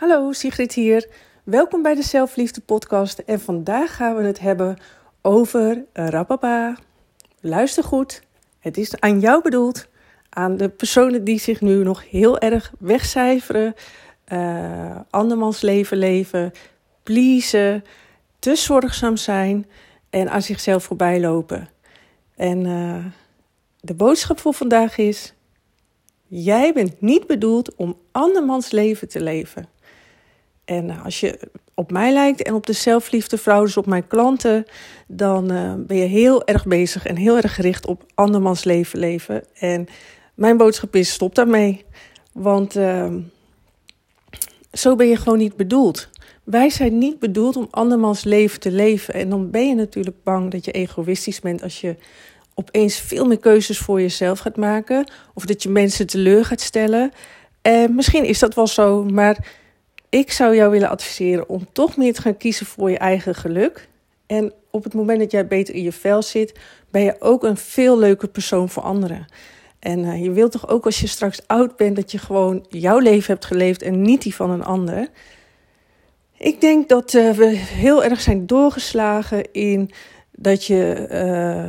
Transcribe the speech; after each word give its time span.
Hallo, 0.00 0.32
Sigrid 0.32 0.72
hier. 0.74 1.08
Welkom 1.44 1.82
bij 1.82 1.94
de 1.94 2.02
Zelfliefde 2.02 2.60
Podcast. 2.60 3.18
En 3.18 3.40
vandaag 3.40 3.96
gaan 3.96 4.16
we 4.16 4.22
het 4.22 4.40
hebben 4.40 4.78
over 5.22 5.84
rapapa. 5.92 6.76
Luister 7.40 7.84
goed, 7.84 8.22
het 8.58 8.78
is 8.78 9.00
aan 9.00 9.20
jou 9.20 9.42
bedoeld. 9.42 9.88
Aan 10.28 10.56
de 10.56 10.68
personen 10.68 11.24
die 11.24 11.38
zich 11.38 11.60
nu 11.60 11.82
nog 11.82 12.10
heel 12.10 12.38
erg 12.38 12.72
wegcijferen, 12.78 13.74
uh, 14.32 15.00
andermans 15.10 15.60
leven 15.60 15.96
leven, 15.96 16.52
pleasen, 17.02 17.84
te 18.38 18.56
zorgzaam 18.56 19.16
zijn 19.16 19.66
en 20.10 20.30
aan 20.30 20.42
zichzelf 20.42 20.84
voorbij 20.84 21.20
lopen. 21.20 21.68
En 22.36 22.64
uh, 22.64 23.04
de 23.80 23.94
boodschap 23.94 24.40
voor 24.40 24.54
vandaag 24.54 24.98
is: 24.98 25.34
jij 26.26 26.72
bent 26.72 27.00
niet 27.00 27.26
bedoeld 27.26 27.74
om 27.74 27.98
andermans 28.12 28.70
leven 28.70 29.08
te 29.08 29.20
leven. 29.20 29.78
En 30.70 31.00
als 31.02 31.20
je 31.20 31.38
op 31.74 31.90
mij 31.90 32.12
lijkt 32.12 32.42
en 32.42 32.54
op 32.54 32.66
de 32.66 32.72
zelfliefde 32.72 33.38
vrouw, 33.38 33.62
dus 33.62 33.76
op 33.76 33.86
mijn 33.86 34.06
klanten, 34.06 34.64
dan 35.06 35.52
uh, 35.52 35.72
ben 35.76 35.96
je 35.96 36.04
heel 36.04 36.46
erg 36.46 36.66
bezig 36.66 37.06
en 37.06 37.16
heel 37.16 37.36
erg 37.36 37.54
gericht 37.54 37.86
op 37.86 38.04
andermans 38.14 38.64
leven 38.64 38.98
leven. 38.98 39.44
En 39.54 39.86
mijn 40.34 40.56
boodschap 40.56 40.96
is: 40.96 41.12
stop 41.12 41.34
daarmee. 41.34 41.84
Want 42.32 42.76
uh, 42.76 43.14
zo 44.72 44.96
ben 44.96 45.06
je 45.06 45.16
gewoon 45.16 45.38
niet 45.38 45.56
bedoeld. 45.56 46.08
Wij 46.44 46.70
zijn 46.70 46.98
niet 46.98 47.18
bedoeld 47.18 47.56
om 47.56 47.68
andermans 47.70 48.24
leven 48.24 48.60
te 48.60 48.70
leven. 48.70 49.14
En 49.14 49.30
dan 49.30 49.50
ben 49.50 49.68
je 49.68 49.74
natuurlijk 49.74 50.16
bang 50.24 50.50
dat 50.50 50.64
je 50.64 50.72
egoïstisch 50.72 51.40
bent 51.40 51.62
als 51.62 51.80
je 51.80 51.96
opeens 52.54 52.98
veel 52.98 53.26
meer 53.26 53.38
keuzes 53.38 53.78
voor 53.78 54.00
jezelf 54.00 54.38
gaat 54.38 54.56
maken. 54.56 55.10
Of 55.34 55.44
dat 55.44 55.62
je 55.62 55.68
mensen 55.68 56.06
teleur 56.06 56.44
gaat 56.44 56.60
stellen. 56.60 57.12
En 57.62 57.94
misschien 57.94 58.24
is 58.24 58.38
dat 58.38 58.54
wel 58.54 58.66
zo, 58.66 59.04
maar 59.04 59.58
ik 60.10 60.32
zou 60.32 60.56
jou 60.56 60.70
willen 60.70 60.88
adviseren 60.88 61.48
om 61.48 61.66
toch 61.72 61.96
meer 61.96 62.14
te 62.14 62.20
gaan 62.20 62.36
kiezen 62.36 62.66
voor 62.66 62.90
je 62.90 62.98
eigen 62.98 63.34
geluk. 63.34 63.88
En 64.26 64.52
op 64.70 64.84
het 64.84 64.94
moment 64.94 65.18
dat 65.18 65.30
jij 65.30 65.46
beter 65.46 65.74
in 65.74 65.82
je 65.82 65.92
vel 65.92 66.22
zit, 66.22 66.58
ben 66.90 67.02
je 67.02 67.16
ook 67.18 67.44
een 67.44 67.56
veel 67.56 67.98
leuker 67.98 68.28
persoon 68.28 68.68
voor 68.68 68.82
anderen. 68.82 69.26
En 69.78 69.98
uh, 69.98 70.22
je 70.22 70.30
wilt 70.30 70.52
toch 70.52 70.68
ook 70.68 70.84
als 70.84 71.00
je 71.00 71.06
straks 71.06 71.40
oud 71.46 71.76
bent, 71.76 71.96
dat 71.96 72.12
je 72.12 72.18
gewoon 72.18 72.66
jouw 72.68 72.98
leven 72.98 73.32
hebt 73.32 73.44
geleefd 73.44 73.82
en 73.82 74.02
niet 74.02 74.22
die 74.22 74.34
van 74.34 74.50
een 74.50 74.64
ander. 74.64 75.08
Ik 76.36 76.60
denk 76.60 76.88
dat 76.88 77.12
uh, 77.12 77.30
we 77.30 77.46
heel 77.56 78.04
erg 78.04 78.20
zijn 78.20 78.46
doorgeslagen 78.46 79.52
in 79.52 79.90
dat 80.30 80.64
je 80.64 81.06
uh, 81.10 81.64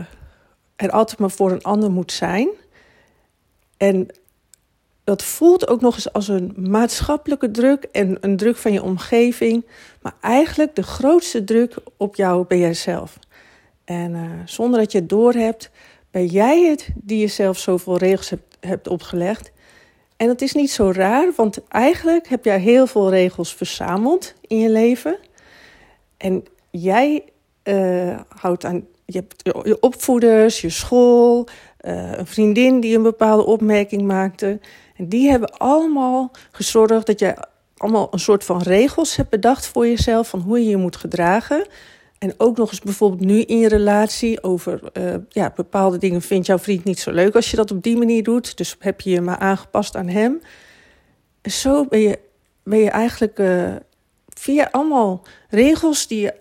er 0.76 0.92
altijd 0.92 1.20
maar 1.20 1.32
voor 1.32 1.52
een 1.52 1.64
ander 1.64 1.92
moet 1.92 2.12
zijn. 2.12 2.50
En 3.78 4.08
dat 5.04 5.24
voelt 5.24 5.68
ook 5.68 5.82
nog 5.82 5.96
eens 5.96 6.14
als 6.14 6.28
een 6.28 6.54
maatschappelijke 6.56 7.52
druk 7.52 7.84
en 7.92 8.18
een 8.22 8.38
druk 8.38 8.58
van 8.58 8.74
je 8.74 8.84
omgeving. 8.84 9.66
Maar 10.02 10.14
eigenlijk 10.22 10.76
de 10.76 10.84
grootste 10.84 11.44
druk 11.44 11.76
op 11.98 12.16
jou 12.16 12.46
ben 12.48 12.58
jijzelf. 12.58 13.20
En 13.86 14.12
uh, 14.12 14.32
zonder 14.46 14.80
dat 14.80 14.92
je 14.92 14.98
het 14.98 15.10
doorhebt, 15.10 15.72
ben 16.12 16.26
jij 16.26 16.64
het 16.64 16.90
die 16.96 17.20
jezelf 17.20 17.58
zoveel 17.58 17.98
regels 17.98 18.34
hebt, 18.60 18.88
opgelegd. 18.88 19.52
En 20.18 20.28
dat 20.28 20.42
is 20.42 20.54
niet 20.54 20.72
zo 20.72 20.92
raar, 20.92 21.32
want 21.36 21.68
eigenlijk 21.68 22.28
heb 22.28 22.46
jij 22.46 22.60
heel 22.60 22.88
veel 22.88 23.10
regels 23.10 23.56
verzameld 23.56 24.34
in 24.48 24.58
je 24.58 24.70
leven. 24.70 25.18
En 26.18 26.44
jij 26.70 27.24
uh, 27.64 28.20
houdt 28.28 28.66
aan 28.66 28.86
je 29.12 29.18
hebt 29.18 29.66
je 29.68 29.80
opvoeders, 29.80 30.62
je 30.62 30.70
school, 30.70 31.48
uh, 31.82 32.12
een 32.12 32.28
vriendin 32.28 32.80
die 32.80 32.96
een 32.96 33.04
bepaalde 33.04 33.46
opmerking 33.46 34.02
maakte. 34.02 34.60
En 35.02 35.10
die 35.10 35.30
hebben 35.30 35.58
allemaal 35.58 36.32
gezorgd 36.52 37.06
dat 37.06 37.20
jij 37.20 37.38
allemaal 37.78 38.08
een 38.12 38.20
soort 38.20 38.44
van 38.44 38.62
regels 38.62 39.16
hebt 39.16 39.30
bedacht 39.30 39.68
voor 39.68 39.88
jezelf 39.88 40.30
van 40.30 40.40
hoe 40.40 40.60
je 40.64 40.70
je 40.70 40.78
moet 40.78 40.96
gedragen. 40.96 41.68
En 42.18 42.34
ook 42.38 42.58
nog 42.58 42.70
eens 42.70 42.80
bijvoorbeeld 42.80 43.22
nu 43.22 43.42
in 43.42 43.58
je 43.58 43.68
relatie 43.68 44.44
over 44.44 44.82
uh, 44.94 45.14
ja, 45.30 45.54
bepaalde 45.56 45.98
dingen 45.98 46.22
vindt 46.22 46.46
jouw 46.46 46.58
vriend 46.58 46.84
niet 46.84 47.00
zo 47.00 47.12
leuk 47.12 47.36
als 47.36 47.52
je 47.52 47.58
dat 47.58 47.72
op 47.72 47.84
die 47.84 47.98
manier 47.98 48.24
doet. 48.24 48.58
Dus 48.58 48.76
heb 48.80 49.02
je 49.02 49.10
je 49.10 49.22
maar 49.22 49.38
aangepast 49.38 49.96
aan 49.96 50.08
hem. 50.08 50.42
En 51.42 51.52
zo 51.52 51.86
ben 51.86 52.00
je, 52.00 52.20
ben 52.64 52.80
je 52.80 52.90
eigenlijk 52.90 53.40
uh, 53.40 53.76
via 54.28 54.68
allemaal 54.72 55.26
regels 55.50 56.08
die 56.08 56.22
je 56.22 56.34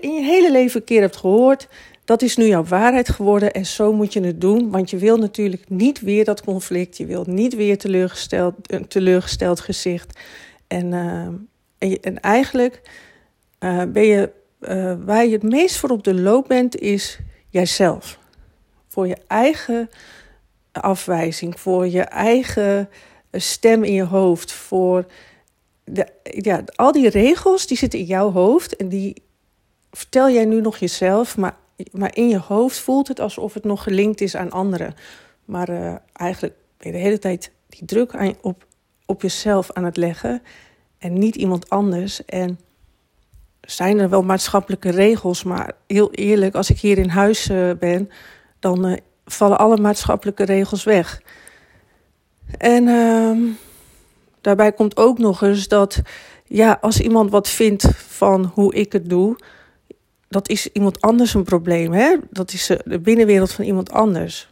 in 0.00 0.14
je 0.14 0.22
hele 0.22 0.50
leven 0.50 0.80
een 0.80 0.86
keer 0.86 1.00
hebt 1.00 1.16
gehoord. 1.16 1.68
Dat 2.08 2.22
is 2.22 2.36
nu 2.36 2.46
jouw 2.46 2.64
waarheid 2.64 3.08
geworden 3.08 3.52
en 3.52 3.66
zo 3.66 3.92
moet 3.92 4.12
je 4.12 4.20
het 4.20 4.40
doen. 4.40 4.70
Want 4.70 4.90
je 4.90 4.96
wil 4.96 5.16
natuurlijk 5.16 5.68
niet 5.68 6.00
weer 6.00 6.24
dat 6.24 6.42
conflict. 6.42 6.96
Je 6.96 7.06
wilt 7.06 7.26
niet 7.26 7.54
weer 7.54 7.78
teleurgesteld, 7.78 8.54
een 8.72 8.88
teleurgesteld 8.88 9.60
gezicht. 9.60 10.20
En, 10.66 10.92
uh, 10.92 11.26
en, 11.78 12.00
en, 12.00 12.20
eigenlijk 12.20 12.80
uh, 13.60 13.82
ben 13.84 14.02
je 14.02 14.30
uh, 14.60 14.94
waar 15.04 15.26
je 15.26 15.32
het 15.32 15.42
meest 15.42 15.76
voor 15.76 15.90
op 15.90 16.04
de 16.04 16.14
loop 16.14 16.48
bent, 16.48 16.78
is 16.78 17.18
jijzelf. 17.48 18.18
Voor 18.88 19.06
je 19.06 19.16
eigen 19.26 19.90
afwijzing, 20.72 21.60
voor 21.60 21.86
je 21.86 22.02
eigen 22.02 22.88
stem 23.32 23.84
in 23.84 23.92
je 23.92 24.04
hoofd, 24.04 24.52
voor 24.52 25.06
de, 25.84 26.06
ja, 26.22 26.64
al 26.74 26.92
die 26.92 27.08
regels 27.08 27.66
die 27.66 27.76
zitten 27.76 27.98
in 27.98 28.04
jouw 28.04 28.30
hoofd 28.30 28.76
en 28.76 28.88
die 28.88 29.22
vertel 29.90 30.30
jij 30.30 30.44
nu 30.44 30.60
nog 30.60 30.76
jezelf, 30.76 31.36
maar, 31.36 31.56
maar 31.92 32.16
in 32.16 32.28
je 32.28 32.38
hoofd 32.38 32.78
voelt 32.78 33.08
het 33.08 33.20
alsof 33.20 33.54
het 33.54 33.64
nog 33.64 33.82
gelinkt 33.82 34.20
is 34.20 34.36
aan 34.36 34.50
anderen. 34.50 34.94
Maar 35.44 35.70
uh, 35.70 35.94
eigenlijk 36.12 36.54
ben 36.76 36.86
je 36.86 36.96
de 36.96 37.02
hele 37.04 37.18
tijd 37.18 37.52
die 37.68 37.84
druk 37.84 38.36
op, 38.40 38.66
op 39.06 39.22
jezelf 39.22 39.72
aan 39.72 39.84
het 39.84 39.96
leggen 39.96 40.42
en 40.98 41.18
niet 41.18 41.36
iemand 41.36 41.70
anders. 41.70 42.24
En 42.24 42.58
zijn 43.60 43.98
er 43.98 44.08
wel 44.08 44.22
maatschappelijke 44.22 44.90
regels, 44.90 45.42
maar 45.42 45.72
heel 45.86 46.10
eerlijk, 46.12 46.54
als 46.54 46.70
ik 46.70 46.78
hier 46.78 46.98
in 46.98 47.08
huis 47.08 47.50
uh, 47.50 47.70
ben, 47.78 48.10
dan 48.58 48.86
uh, 48.86 48.96
vallen 49.24 49.58
alle 49.58 49.76
maatschappelijke 49.76 50.44
regels 50.44 50.84
weg. 50.84 51.22
En 52.58 52.86
uh, 52.86 53.54
daarbij 54.40 54.72
komt 54.72 54.96
ook 54.96 55.18
nog 55.18 55.42
eens 55.42 55.68
dat, 55.68 56.02
ja, 56.44 56.78
als 56.80 57.00
iemand 57.00 57.30
wat 57.30 57.48
vindt 57.48 57.88
van 57.96 58.50
hoe 58.54 58.74
ik 58.74 58.92
het 58.92 59.08
doe, 59.08 59.36
dat 60.28 60.48
is 60.48 60.72
iemand 60.72 61.00
anders 61.00 61.34
een 61.34 61.44
probleem, 61.44 61.92
hè? 61.92 62.16
Dat 62.30 62.52
is 62.52 62.70
eh, 62.70 62.78
de 62.84 62.98
binnenwereld 62.98 63.52
van 63.52 63.64
iemand 63.64 63.90
anders. 63.90 64.48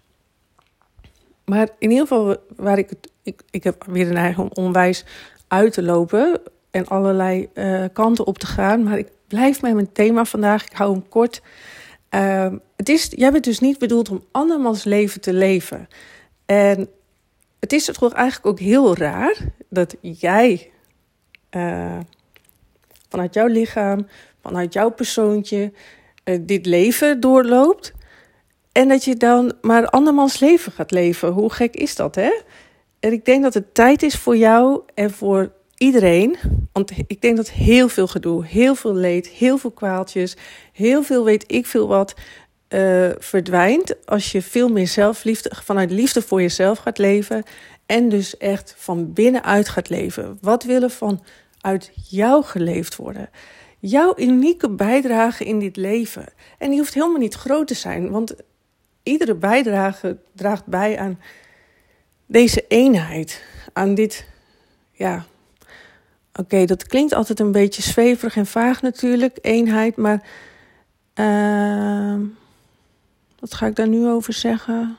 Maar 1.45 1.69
in 1.79 1.91
ieder 1.91 2.07
geval, 2.07 2.37
waar 2.57 2.79
ik 2.79 2.91
het, 2.91 3.11
ik, 3.23 3.43
ik 3.51 3.65
heb 3.65 3.85
weer 3.85 4.09
een 4.11 4.17
eigen 4.17 4.57
onwijs 4.57 5.05
uit 5.49 5.73
te 5.73 5.83
lopen 5.83 6.41
en 6.71 6.87
allerlei 6.87 7.49
uh, 7.55 7.85
kanten 7.93 8.27
op 8.27 8.39
te 8.39 8.47
gaan. 8.47 8.83
Maar 8.83 8.99
ik 8.99 9.09
blijf 9.27 9.61
bij 9.61 9.75
mijn 9.75 9.93
thema 9.93 10.25
vandaag. 10.25 10.65
Ik 10.65 10.73
hou 10.73 10.93
hem 10.93 11.09
kort. 11.09 11.43
Uh, 12.11 12.53
het 12.77 12.89
is, 12.89 13.09
jij 13.11 13.33
bent 13.33 13.45
dus 13.45 13.59
niet 13.59 13.79
bedoeld 13.79 14.09
om 14.11 14.25
andermans 14.31 14.85
leven 14.85 15.21
te 15.21 15.33
leven. 15.33 15.89
En 16.47 16.89
het 17.61 17.73
is 17.73 17.85
toch 17.85 18.13
eigenlijk 18.13 18.47
ook 18.47 18.59
heel 18.59 18.97
raar 18.97 19.37
dat 19.69 19.97
jij 20.01 20.71
uh, 21.51 21.99
vanuit 23.09 23.35
jouw 23.35 23.47
lichaam, 23.47 24.07
vanuit 24.47 24.73
jouw 24.73 24.91
persoontje, 24.91 25.73
uh, 26.25 26.39
dit 26.41 26.67
leven 26.67 27.21
doorloopt. 27.21 27.93
En 28.73 28.89
dat 28.89 29.05
je 29.05 29.17
dan 29.17 29.53
maar 29.61 29.87
andermans 29.87 30.41
leven 30.41 30.73
gaat 30.73 30.91
leven. 30.91 31.29
Hoe 31.29 31.53
gek 31.53 31.75
is 31.75 31.95
dat, 31.95 32.15
hè? 32.15 32.33
En 33.01 33.13
ik 33.13 33.25
denk 33.25 33.43
dat 33.43 33.55
het 33.55 33.75
tijd 33.75 34.03
is 34.03 34.17
voor 34.17 34.37
jou 34.37 34.83
en 34.95 35.11
voor 35.11 35.53
iedereen. 35.77 36.37
Want 36.73 36.91
ik 37.07 37.21
denk 37.21 37.37
dat 37.37 37.51
heel 37.51 37.89
veel 37.89 38.07
gedoe, 38.07 38.47
heel 38.47 38.75
veel 38.75 38.95
leed, 38.95 39.29
heel 39.29 39.59
veel 39.59 39.71
kwaaltjes, 39.71 40.37
heel 40.73 41.03
veel 41.03 41.25
weet 41.25 41.45
ik 41.47 41.67
veel 41.67 41.89
wat 41.89 42.15
uh, 42.69 43.11
verdwijnt. 43.19 44.07
Als 44.07 44.33
je 44.33 44.43
veel 44.43 44.69
meer 44.69 44.89
zelfliefde, 44.89 45.53
vanuit 45.65 45.91
liefde 45.91 46.23
voor 46.23 46.41
jezelf 46.41 46.79
gaat 46.79 46.99
leven. 46.99 47.43
En 47.87 48.09
dus 48.09 48.37
echt 48.37 48.75
van 48.77 49.13
binnenuit 49.13 49.69
gaat 49.69 49.89
leven. 49.89 50.39
Wat 50.41 50.65
willen 50.65 50.91
vanuit 50.91 51.91
jou 52.09 52.45
geleefd 52.45 52.97
worden? 52.97 53.31
Jouw 53.89 54.13
unieke 54.17 54.71
bijdrage 54.71 55.45
in 55.45 55.59
dit 55.59 55.77
leven. 55.77 56.27
En 56.59 56.71
die 56.71 56.79
hoeft 56.79 56.95
helemaal 56.95 57.19
niet 57.19 57.35
groot 57.35 57.67
te 57.67 57.75
zijn, 57.75 58.11
want 58.11 58.35
iedere 59.03 59.35
bijdrage 59.35 60.19
draagt 60.33 60.67
bij 60.67 60.99
aan 60.99 61.21
deze 62.27 62.65
eenheid, 62.69 63.43
aan 63.73 63.95
dit, 63.95 64.27
ja, 64.93 65.25
Oké, 66.39 66.65
dat 66.65 66.87
klinkt 66.87 67.13
altijd 67.13 67.41
een 67.41 67.53
beetje 67.53 67.83
zweverig 67.83 68.37
en 68.37 68.47
vaag 68.47 68.83
natuurlijk, 68.83 69.39
eenheid, 69.41 69.97
maar 69.97 70.23
uh, 71.15 72.21
wat 73.39 73.55
ga 73.55 73.67
ik 73.67 73.77
daar 73.77 73.89
nu 73.89 74.07
over 74.07 74.33
zeggen? 74.33 74.97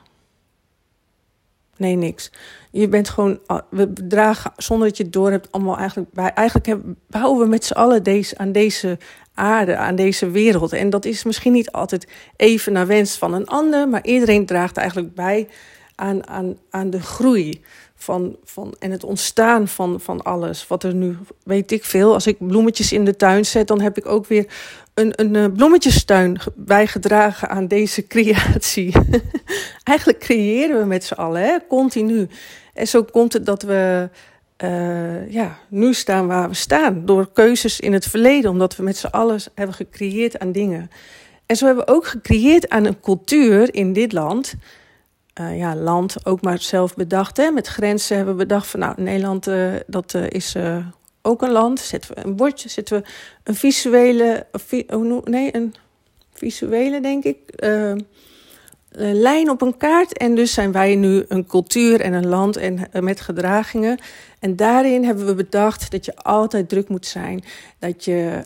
Nee, 1.78 1.96
niks. 1.96 2.32
Je 2.72 2.88
bent 2.88 3.10
gewoon, 3.10 3.40
we 3.70 3.94
dragen 3.94 4.52
zonder 4.58 4.88
dat 4.88 4.98
je 4.98 5.04
het 5.04 5.14
door 5.14 5.32
hebt, 5.32 5.52
allemaal 5.52 5.78
eigenlijk. 5.78 6.10
Eigenlijk 6.16 6.84
bouwen 7.08 7.40
we 7.40 7.48
met 7.48 7.66
z'n 7.66 7.74
allen 7.74 8.04
deze, 8.04 8.38
aan 8.38 8.52
deze 8.52 8.98
aarde, 9.34 9.78
aan 9.78 9.96
deze 9.96 10.30
wereld. 10.30 10.74
En 10.74 10.90
dat 10.90 11.06
is 11.06 11.24
misschien 11.24 11.54
niet 11.54 11.72
altijd 11.72 12.08
even 12.36 12.74
naar 12.74 12.88
wens 12.88 13.18
van 13.18 13.34
een 13.34 13.48
ander, 13.48 13.90
maar 13.90 14.06
iedereen 14.06 14.46
draagt 14.46 14.78
eigenlijk 14.78 15.16
bij 15.16 15.48
aan, 15.96 16.28
aan, 16.28 16.58
aan 16.70 16.90
de 16.90 17.02
groei 17.02 17.62
van, 17.98 18.36
van, 18.44 18.76
en 18.80 18.92
het 18.92 19.04
ontstaan 19.04 19.68
van, 19.68 20.00
van 20.00 20.22
alles. 20.22 20.68
Wat 20.68 20.84
er 20.84 20.94
nu, 20.94 21.18
weet 21.44 21.72
ik 21.72 21.84
veel, 21.84 22.14
als 22.14 22.28
ik 22.28 22.48
bloemetjes 22.48 22.92
in 22.92 23.06
de 23.06 23.16
tuin 23.16 23.46
zet, 23.46 23.68
dan 23.68 23.82
heb 23.82 23.98
ik 23.98 24.06
ook 24.06 24.26
weer 24.26 24.46
een, 24.94 25.14
een 25.16 25.36
eh, 25.36 25.46
bloemetjestuin 25.56 26.40
bijgedragen 26.56 27.50
aan 27.50 27.68
deze 27.68 28.08
creatie. 28.08 28.96
Eigenlijk 29.84 30.20
creëren 30.20 30.80
we 30.80 30.86
met 30.86 31.04
z'n 31.04 31.14
allen, 31.14 31.42
hè, 31.42 31.58
continu. 31.68 32.28
En 32.74 32.88
zo 32.88 33.04
komt 33.04 33.34
het 33.34 33.46
dat 33.46 33.62
we 33.62 34.10
uh, 34.64 35.32
ja, 35.32 35.60
nu 35.70 35.94
staan 35.94 36.28
waar 36.28 36.50
we 36.50 36.56
staan. 36.56 37.06
Door 37.06 37.32
keuzes 37.34 37.80
in 37.80 37.94
het 37.94 38.06
verleden, 38.06 38.52
omdat 38.52 38.76
we 38.76 38.84
met 38.84 38.98
z'n 38.98 39.08
allen 39.08 39.40
hebben 39.56 39.76
gecreëerd 39.76 40.40
aan 40.40 40.52
dingen. 40.52 40.90
En 41.46 41.56
zo 41.56 41.66
hebben 41.66 41.86
we 41.86 41.92
ook 41.92 42.08
gecreëerd 42.08 42.70
aan 42.70 42.86
een 42.86 43.00
cultuur 43.00 43.74
in 43.74 43.94
dit 43.94 44.12
land. 44.12 44.56
Uh, 45.40 45.58
ja, 45.58 45.76
land 45.76 46.26
ook 46.26 46.42
maar 46.42 46.60
zelf 46.60 46.96
bedacht. 46.96 47.38
Hè? 47.38 47.52
Met 47.52 47.68
grenzen 47.68 48.16
hebben 48.16 48.38
we 48.38 48.46
bedacht 48.46 48.68
van 48.68 48.80
nou, 48.80 49.02
Nederland 49.02 49.48
uh, 49.48 49.74
dat 49.88 50.14
is 50.14 50.56
ook 51.22 51.42
een 51.42 51.52
land. 51.52 51.80
Zetten 51.80 52.16
we 52.16 52.26
een 52.26 52.36
bordje, 52.36 52.70
zetten 52.70 53.02
we 53.02 53.10
een 53.44 53.56
visuele, 53.56 54.46
nee, 55.24 55.56
een 55.56 55.76
visuele 56.34 57.02
denk 57.02 57.24
ik, 57.24 57.38
lijn 59.00 59.50
op 59.50 59.62
een 59.62 59.78
kaart. 59.78 60.18
En 60.18 60.36
dus 60.36 60.54
zijn 60.54 60.72
wij 60.72 60.96
nu 60.96 61.26
een 61.28 61.46
cultuur 61.46 62.02
en 62.02 62.14
een 62.14 62.28
land 62.28 62.58
en, 62.58 62.90
met 63.00 63.22
gedragingen. 63.22 64.00
En 64.40 64.56
daarin 64.56 65.04
hebben 65.04 65.26
we 65.26 65.36
bedacht 65.36 65.92
dat 65.92 66.06
je 66.06 66.16
altijd 66.16 66.70
druk 66.70 66.90
moet 66.90 67.06
zijn. 67.06 67.44
Dat 67.80 68.06
je 68.06 68.44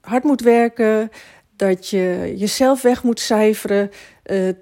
hard 0.00 0.24
moet 0.24 0.40
werken. 0.40 1.10
Dat 1.58 1.88
je 1.88 2.34
jezelf 2.36 2.82
weg 2.82 3.02
moet 3.02 3.20
cijferen. 3.20 3.90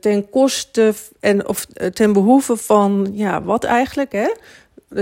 ten 0.00 0.31
koste 0.31 0.94
en, 1.20 1.48
of 1.48 1.66
ten 1.93 2.12
behoeve 2.12 2.56
van, 2.56 3.08
ja, 3.12 3.43
wat 3.43 3.64
eigenlijk, 3.64 4.12
hè? 4.12 4.28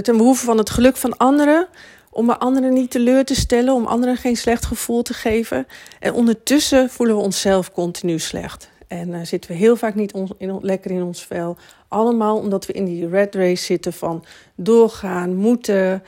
Ten 0.02 0.16
behoeve 0.16 0.44
van 0.44 0.58
het 0.58 0.70
geluk 0.70 0.96
van 0.96 1.16
anderen 1.16 1.68
om 2.10 2.30
anderen 2.30 2.72
niet 2.72 2.90
teleur 2.90 3.24
te 3.24 3.34
stellen, 3.34 3.74
om 3.74 3.86
anderen 3.86 4.16
geen 4.16 4.36
slecht 4.36 4.66
gevoel 4.66 5.02
te 5.02 5.14
geven. 5.14 5.66
En 6.00 6.12
ondertussen 6.12 6.90
voelen 6.90 7.16
we 7.16 7.22
onszelf 7.22 7.72
continu 7.72 8.18
slecht. 8.18 8.70
En 8.88 9.08
uh, 9.08 9.18
zitten 9.22 9.50
we 9.50 9.56
heel 9.56 9.76
vaak 9.76 9.94
niet 9.94 10.14
in, 10.38 10.58
lekker 10.60 10.90
in 10.90 11.02
ons 11.02 11.24
vel. 11.24 11.56
Allemaal 11.88 12.38
omdat 12.38 12.66
we 12.66 12.72
in 12.72 12.84
die 12.84 13.08
red 13.08 13.34
race 13.34 13.64
zitten 13.64 13.92
van 13.92 14.24
doorgaan, 14.54 15.34
moeten. 15.34 16.02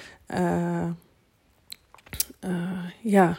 Ja, 3.02 3.36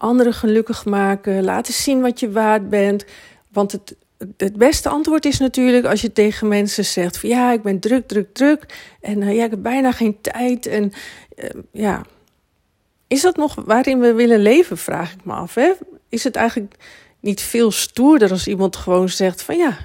anderen 0.00 0.34
gelukkig 0.34 0.84
maken. 0.84 1.44
Laten 1.44 1.72
zien 1.74 2.00
wat 2.00 2.20
je 2.20 2.30
waard 2.30 2.68
bent. 2.68 3.04
Want 3.52 3.72
het, 3.72 3.96
het 4.36 4.56
beste 4.56 4.88
antwoord 4.88 5.24
is 5.24 5.38
natuurlijk 5.38 5.84
als 5.84 6.00
je 6.00 6.12
tegen 6.12 6.48
mensen 6.48 6.84
zegt: 6.84 7.18
van 7.18 7.28
ja, 7.28 7.52
ik 7.52 7.62
ben 7.62 7.80
druk, 7.80 8.08
druk, 8.08 8.34
druk. 8.34 8.66
En 9.00 9.34
ja, 9.34 9.44
ik 9.44 9.50
heb 9.50 9.62
bijna 9.62 9.92
geen 9.92 10.20
tijd. 10.20 10.66
En 10.66 10.92
ja. 11.72 12.02
Is 13.06 13.20
dat 13.20 13.36
nog 13.36 13.54
waarin 13.64 14.00
we 14.00 14.12
willen 14.12 14.40
leven, 14.40 14.78
vraag 14.78 15.12
ik 15.12 15.24
me 15.24 15.32
af. 15.32 15.54
Hè? 15.54 15.72
Is 16.08 16.24
het 16.24 16.36
eigenlijk 16.36 16.74
niet 17.20 17.40
veel 17.40 17.70
stoerder 17.70 18.30
als 18.30 18.46
iemand 18.46 18.76
gewoon 18.76 19.08
zegt 19.08 19.42
van 19.42 19.56
ja, 19.56 19.78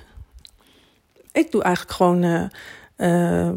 ik 1.32 1.52
doe 1.52 1.64
eigenlijk 1.64 1.96
gewoon 1.96 2.50
uh, 2.98 3.52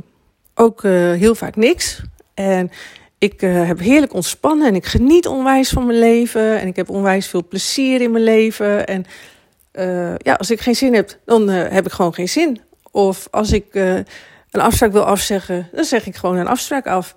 ook 0.54 0.82
heel 0.82 1.34
vaak 1.34 1.56
niks. 1.56 2.02
En 2.34 2.70
ik 3.18 3.40
heb 3.40 3.78
heerlijk 3.78 4.14
ontspannen 4.14 4.66
en 4.66 4.74
ik 4.74 4.86
geniet 4.86 5.26
onwijs 5.26 5.68
van 5.68 5.86
mijn 5.86 5.98
leven. 5.98 6.58
En 6.60 6.66
ik 6.66 6.76
heb 6.76 6.88
onwijs 6.88 7.26
veel 7.26 7.46
plezier 7.48 8.00
in 8.00 8.10
mijn 8.10 8.24
leven. 8.24 8.86
En 8.86 9.04
ja, 10.18 10.34
als 10.34 10.50
ik 10.50 10.60
geen 10.60 10.76
zin 10.76 10.94
heb, 10.94 11.18
dan 11.24 11.48
heb 11.48 11.86
ik 11.86 11.92
gewoon 11.92 12.14
geen 12.14 12.28
zin. 12.28 12.60
Of 12.90 13.28
als 13.30 13.52
ik 13.52 13.74
een 13.74 14.60
afspraak 14.60 14.92
wil 14.92 15.04
afzeggen, 15.04 15.68
dan 15.72 15.84
zeg 15.84 16.06
ik 16.06 16.16
gewoon 16.16 16.36
een 16.36 16.48
afspraak 16.48 16.86
af. 16.86 17.14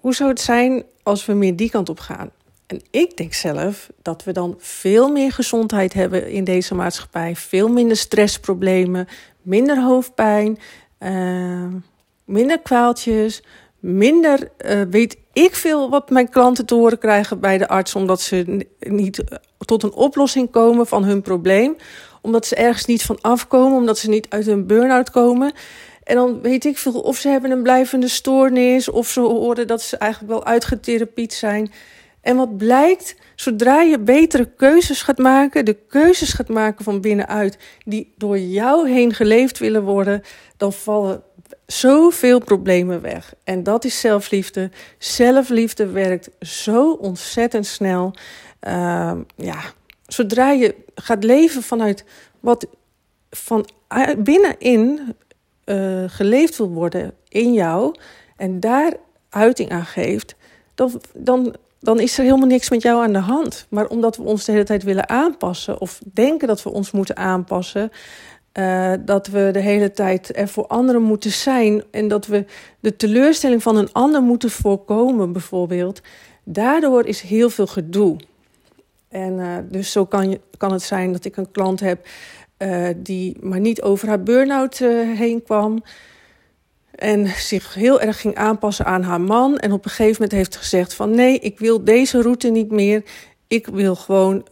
Hoe 0.00 0.14
zou 0.14 0.30
het 0.30 0.40
zijn 0.40 0.84
als 1.02 1.26
we 1.26 1.32
meer 1.32 1.56
die 1.56 1.70
kant 1.70 1.88
op 1.88 2.00
gaan? 2.00 2.30
En 2.66 2.80
ik 2.90 3.16
denk 3.16 3.34
zelf 3.34 3.90
dat 4.02 4.24
we 4.24 4.32
dan 4.32 4.54
veel 4.58 5.08
meer 5.08 5.32
gezondheid 5.32 5.92
hebben 5.92 6.30
in 6.30 6.44
deze 6.44 6.74
maatschappij. 6.74 7.36
Veel 7.36 7.68
minder 7.68 7.96
stressproblemen, 7.96 9.08
minder 9.42 9.82
hoofdpijn, 9.82 10.58
minder 12.24 12.60
kwaaltjes, 12.62 13.42
minder 13.86 14.50
uh, 14.58 14.80
weet 14.90 15.16
ik 15.32 15.54
veel 15.54 15.90
wat 15.90 16.10
mijn 16.10 16.28
klanten 16.28 16.66
te 16.66 16.74
horen 16.74 16.98
krijgen 16.98 17.40
bij 17.40 17.58
de 17.58 17.68
arts. 17.68 17.94
Omdat 17.94 18.20
ze 18.20 18.66
niet 18.78 19.24
tot 19.58 19.82
een 19.82 19.92
oplossing 19.92 20.50
komen 20.50 20.86
van 20.86 21.04
hun 21.04 21.22
probleem. 21.22 21.76
Omdat 22.22 22.46
ze 22.46 22.54
ergens 22.54 22.84
niet 22.84 23.02
van 23.02 23.18
afkomen, 23.20 23.78
omdat 23.78 23.98
ze 23.98 24.08
niet 24.08 24.26
uit 24.28 24.46
een 24.46 24.66
burn-out 24.66 25.10
komen. 25.10 25.52
En 26.02 26.14
dan 26.14 26.40
weet 26.42 26.64
ik 26.64 26.78
veel 26.78 27.00
of 27.00 27.16
ze 27.16 27.28
hebben 27.28 27.50
een 27.50 27.62
blijvende 27.62 28.08
stoornis, 28.08 28.88
of 28.88 29.08
ze 29.08 29.20
horen 29.20 29.66
dat 29.66 29.82
ze 29.82 29.96
eigenlijk 29.96 30.32
wel 30.32 30.44
uitgetherapied 30.44 31.32
zijn. 31.32 31.72
En 32.20 32.36
wat 32.36 32.56
blijkt, 32.56 33.16
zodra 33.34 33.80
je 33.80 33.98
betere 33.98 34.50
keuzes 34.56 35.02
gaat 35.02 35.18
maken, 35.18 35.64
de 35.64 35.76
keuzes 35.88 36.32
gaat 36.32 36.48
maken 36.48 36.84
van 36.84 37.00
binnenuit, 37.00 37.58
die 37.84 38.14
door 38.16 38.38
jou 38.38 38.90
heen 38.90 39.14
geleefd 39.14 39.58
willen 39.58 39.82
worden, 39.82 40.22
dan 40.56 40.72
vallen 40.72 41.22
zoveel 41.66 42.38
problemen 42.38 43.00
weg. 43.00 43.34
En 43.44 43.62
dat 43.62 43.84
is 43.84 44.00
zelfliefde. 44.00 44.70
Zelfliefde 44.98 45.86
werkt 45.86 46.30
zo 46.40 46.92
ontzettend 46.92 47.66
snel. 47.66 48.14
Uh, 48.68 49.12
ja, 49.36 49.60
zodra 50.06 50.50
je 50.50 50.74
gaat 50.94 51.24
leven 51.24 51.62
vanuit 51.62 52.04
wat 52.40 52.66
van 53.30 53.68
binnenin 54.18 55.14
uh, 55.64 56.04
geleefd 56.06 56.56
wil 56.56 56.68
worden 56.70 57.14
in 57.28 57.52
jou 57.52 57.94
en 58.36 58.60
daar 58.60 58.92
uiting 59.28 59.70
aan 59.70 59.86
geeft, 59.86 60.34
dan, 60.74 61.00
dan 61.14 61.56
dan 61.86 62.00
is 62.00 62.18
er 62.18 62.24
helemaal 62.24 62.48
niks 62.48 62.70
met 62.70 62.82
jou 62.82 63.02
aan 63.02 63.12
de 63.12 63.18
hand. 63.18 63.66
Maar 63.70 63.86
omdat 63.86 64.16
we 64.16 64.22
ons 64.22 64.44
de 64.44 64.52
hele 64.52 64.64
tijd 64.64 64.82
willen 64.82 65.08
aanpassen 65.08 65.80
of 65.80 66.00
denken 66.12 66.48
dat 66.48 66.62
we 66.62 66.70
ons 66.70 66.90
moeten 66.90 67.16
aanpassen, 67.16 67.90
uh, 68.58 68.92
dat 69.00 69.26
we 69.26 69.48
de 69.52 69.60
hele 69.60 69.90
tijd 69.90 70.36
er 70.36 70.48
voor 70.48 70.66
anderen 70.66 71.02
moeten 71.02 71.30
zijn 71.30 71.82
en 71.90 72.08
dat 72.08 72.26
we 72.26 72.44
de 72.80 72.96
teleurstelling 72.96 73.62
van 73.62 73.76
een 73.76 73.92
ander 73.92 74.22
moeten 74.22 74.50
voorkomen, 74.50 75.32
bijvoorbeeld. 75.32 76.00
Daardoor 76.44 77.06
is 77.06 77.20
heel 77.20 77.50
veel 77.50 77.66
gedoe. 77.66 78.16
En 79.08 79.32
uh, 79.32 79.56
dus 79.70 79.92
zo 79.92 80.04
kan, 80.04 80.30
je, 80.30 80.40
kan 80.56 80.72
het 80.72 80.82
zijn 80.82 81.12
dat 81.12 81.24
ik 81.24 81.36
een 81.36 81.50
klant 81.50 81.80
heb 81.80 82.06
uh, 82.58 82.88
die 82.96 83.36
maar 83.40 83.60
niet 83.60 83.82
over 83.82 84.08
haar 84.08 84.22
burn-out 84.22 84.78
heen 84.78 85.42
kwam. 85.42 85.82
En 86.90 87.26
zich 87.26 87.74
heel 87.74 88.00
erg 88.00 88.20
ging 88.20 88.34
aanpassen 88.34 88.84
aan 88.84 89.02
haar 89.02 89.20
man. 89.20 89.58
En 89.58 89.72
op 89.72 89.84
een 89.84 89.90
gegeven 89.90 90.12
moment 90.12 90.32
heeft 90.32 90.56
gezegd 90.56 90.94
van 90.94 91.10
nee, 91.10 91.38
ik 91.38 91.58
wil 91.58 91.84
deze 91.84 92.22
route 92.22 92.48
niet 92.48 92.70
meer. 92.70 93.02
Ik 93.48 93.66
wil 93.66 93.94
gewoon, 93.94 94.46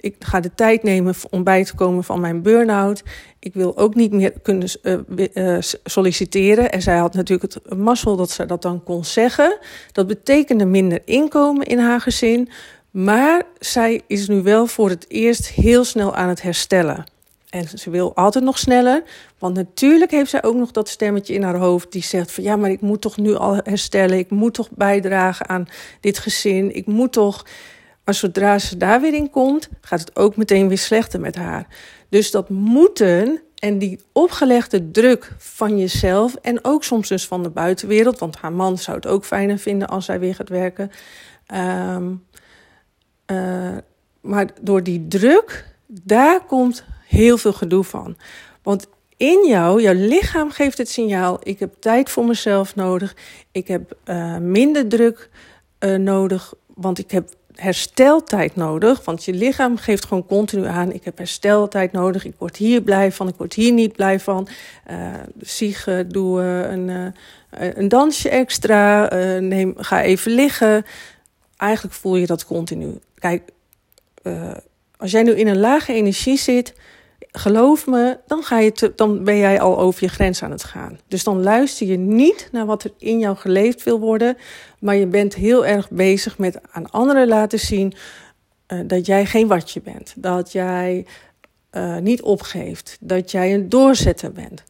ik 0.00 0.16
ga 0.18 0.40
de 0.40 0.54
tijd 0.54 0.82
nemen 0.82 1.14
om 1.30 1.44
bij 1.44 1.64
te 1.64 1.74
komen 1.74 2.04
van 2.04 2.20
mijn 2.20 2.42
burn-out. 2.42 3.02
Ik 3.38 3.54
wil 3.54 3.78
ook 3.78 3.94
niet 3.94 4.12
meer 4.12 4.32
kunnen 4.42 4.68
uh, 4.82 4.98
uh, 5.34 5.58
solliciteren. 5.84 6.72
En 6.72 6.82
zij 6.82 6.96
had 6.96 7.14
natuurlijk 7.14 7.54
het 7.54 7.78
mazzel 7.78 8.16
dat 8.16 8.30
ze 8.30 8.46
dat 8.46 8.62
dan 8.62 8.84
kon 8.84 9.04
zeggen. 9.04 9.58
Dat 9.92 10.06
betekende 10.06 10.64
minder 10.64 11.00
inkomen 11.04 11.66
in 11.66 11.78
haar 11.78 12.00
gezin. 12.00 12.48
Maar 12.90 13.42
zij 13.58 14.00
is 14.06 14.28
nu 14.28 14.42
wel 14.42 14.66
voor 14.66 14.88
het 14.88 15.04
eerst 15.08 15.48
heel 15.48 15.84
snel 15.84 16.14
aan 16.14 16.28
het 16.28 16.42
herstellen. 16.42 17.04
En 17.50 17.68
ze 17.78 17.90
wil 17.90 18.16
altijd 18.16 18.44
nog 18.44 18.58
sneller. 18.58 19.02
Want 19.38 19.54
natuurlijk 19.54 20.10
heeft 20.10 20.30
zij 20.30 20.42
ook 20.42 20.54
nog 20.54 20.70
dat 20.70 20.88
stemmetje 20.88 21.34
in 21.34 21.42
haar 21.42 21.56
hoofd 21.56 21.92
die 21.92 22.02
zegt 22.02 22.32
van 22.32 22.44
ja, 22.44 22.56
maar 22.56 22.70
ik 22.70 22.80
moet 22.80 23.00
toch 23.00 23.16
nu 23.16 23.34
al 23.34 23.60
herstellen. 23.62 24.18
Ik 24.18 24.30
moet 24.30 24.54
toch 24.54 24.68
bijdragen 24.70 25.48
aan 25.48 25.68
dit 26.00 26.18
gezin. 26.18 26.74
Ik 26.74 26.86
moet 26.86 27.12
toch. 27.12 27.44
Maar 28.10 28.18
zodra 28.18 28.58
ze 28.58 28.76
daar 28.76 29.00
weer 29.00 29.14
in 29.14 29.30
komt, 29.30 29.68
gaat 29.80 30.00
het 30.00 30.16
ook 30.16 30.36
meteen 30.36 30.68
weer 30.68 30.78
slechter 30.78 31.20
met 31.20 31.36
haar. 31.36 31.66
Dus 32.08 32.30
dat 32.30 32.48
moeten 32.48 33.40
en 33.54 33.78
die 33.78 34.00
opgelegde 34.12 34.90
druk 34.90 35.34
van 35.38 35.78
jezelf 35.78 36.34
en 36.34 36.64
ook 36.64 36.84
soms 36.84 37.08
dus 37.08 37.26
van 37.26 37.42
de 37.42 37.50
buitenwereld, 37.50 38.18
want 38.18 38.36
haar 38.36 38.52
man 38.52 38.78
zou 38.78 38.96
het 38.96 39.06
ook 39.06 39.24
fijner 39.24 39.58
vinden 39.58 39.88
als 39.88 40.04
zij 40.04 40.20
weer 40.20 40.34
gaat 40.34 40.48
werken. 40.48 40.90
Um, 41.54 42.24
uh, 43.26 43.76
maar 44.20 44.48
door 44.60 44.82
die 44.82 45.06
druk, 45.08 45.66
daar 45.86 46.44
komt 46.44 46.84
heel 47.06 47.38
veel 47.38 47.52
gedoe 47.52 47.84
van. 47.84 48.16
Want 48.62 48.86
in 49.16 49.46
jou, 49.46 49.82
jouw 49.82 49.94
lichaam 49.94 50.50
geeft 50.50 50.78
het 50.78 50.88
signaal: 50.88 51.38
ik 51.42 51.58
heb 51.58 51.74
tijd 51.78 52.10
voor 52.10 52.24
mezelf 52.24 52.74
nodig. 52.74 53.16
Ik 53.52 53.68
heb 53.68 53.96
uh, 54.04 54.36
minder 54.36 54.88
druk 54.88 55.30
uh, 55.80 55.96
nodig, 55.96 56.54
want 56.74 56.98
ik 56.98 57.10
heb 57.10 57.38
hersteltijd 57.54 58.56
nodig. 58.56 59.04
Want 59.04 59.24
je 59.24 59.32
lichaam 59.32 59.76
geeft 59.76 60.04
gewoon 60.04 60.26
continu 60.26 60.66
aan: 60.66 60.92
ik 60.92 61.04
heb 61.04 61.18
hersteltijd 61.18 61.92
nodig. 61.92 62.24
Ik 62.24 62.34
word 62.38 62.56
hier 62.56 62.82
blij 62.82 63.12
van, 63.12 63.28
ik 63.28 63.34
word 63.36 63.54
hier 63.54 63.72
niet 63.72 63.92
blij 63.92 64.20
van. 64.20 64.48
Uh, 64.90 66.00
doe 66.08 66.40
een, 66.42 67.14
een 67.50 67.88
dansje 67.88 68.28
extra. 68.28 69.08
neem, 69.38 69.74
ga 69.76 70.02
even 70.02 70.32
liggen. 70.32 70.84
Eigenlijk 71.56 71.94
voel 71.94 72.16
je 72.16 72.26
dat 72.26 72.46
continu. 72.46 72.98
Kijk, 73.14 73.42
als 74.96 75.10
jij 75.10 75.22
nu 75.22 75.32
in 75.32 75.46
een 75.46 75.60
lage 75.60 75.92
energie 75.92 76.38
zit 76.38 76.74
geloof 77.32 77.86
me, 77.86 78.18
dan, 78.26 78.42
ga 78.42 78.58
je 78.58 78.72
te, 78.72 78.92
dan 78.96 79.24
ben 79.24 79.36
jij 79.36 79.60
al 79.60 79.78
over 79.78 80.04
je 80.04 80.08
grens 80.08 80.42
aan 80.42 80.50
het 80.50 80.64
gaan. 80.64 80.98
Dus 81.08 81.24
dan 81.24 81.42
luister 81.42 81.86
je 81.86 81.98
niet 81.98 82.48
naar 82.52 82.66
wat 82.66 82.84
er 82.84 82.92
in 82.98 83.18
jou 83.18 83.36
geleefd 83.36 83.82
wil 83.82 84.00
worden, 84.00 84.36
maar 84.78 84.96
je 84.96 85.06
bent 85.06 85.34
heel 85.34 85.66
erg 85.66 85.90
bezig 85.90 86.38
met 86.38 86.58
aan 86.70 86.90
anderen 86.90 87.28
laten 87.28 87.58
zien 87.58 87.92
uh, 88.68 88.80
dat 88.86 89.06
jij 89.06 89.26
geen 89.26 89.46
watje 89.46 89.80
bent. 89.80 90.14
Dat 90.16 90.52
jij 90.52 91.06
uh, 91.72 91.96
niet 91.96 92.22
opgeeft. 92.22 92.96
Dat 93.00 93.30
jij 93.30 93.54
een 93.54 93.68
doorzetter 93.68 94.32
bent. 94.32 94.62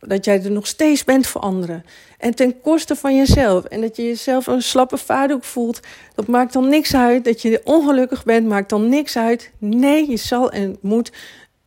Dat 0.00 0.24
jij 0.24 0.42
er 0.44 0.50
nog 0.50 0.66
steeds 0.66 1.04
bent 1.04 1.26
voor 1.26 1.40
anderen. 1.40 1.84
En 2.18 2.34
ten 2.34 2.60
koste 2.60 2.96
van 2.96 3.16
jezelf. 3.16 3.64
En 3.64 3.80
dat 3.80 3.96
je 3.96 4.02
jezelf 4.02 4.46
een 4.46 4.62
slappe 4.62 4.96
vaardoek 4.96 5.44
voelt. 5.44 5.80
Dat 6.14 6.26
maakt 6.26 6.52
dan 6.52 6.68
niks 6.68 6.94
uit. 6.94 7.24
Dat 7.24 7.42
je 7.42 7.60
ongelukkig 7.64 8.24
bent, 8.24 8.46
maakt 8.46 8.68
dan 8.68 8.88
niks 8.88 9.16
uit. 9.16 9.50
Nee, 9.58 10.10
je 10.10 10.16
zal 10.16 10.50
en 10.50 10.76
moet 10.80 11.12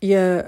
je 0.07 0.45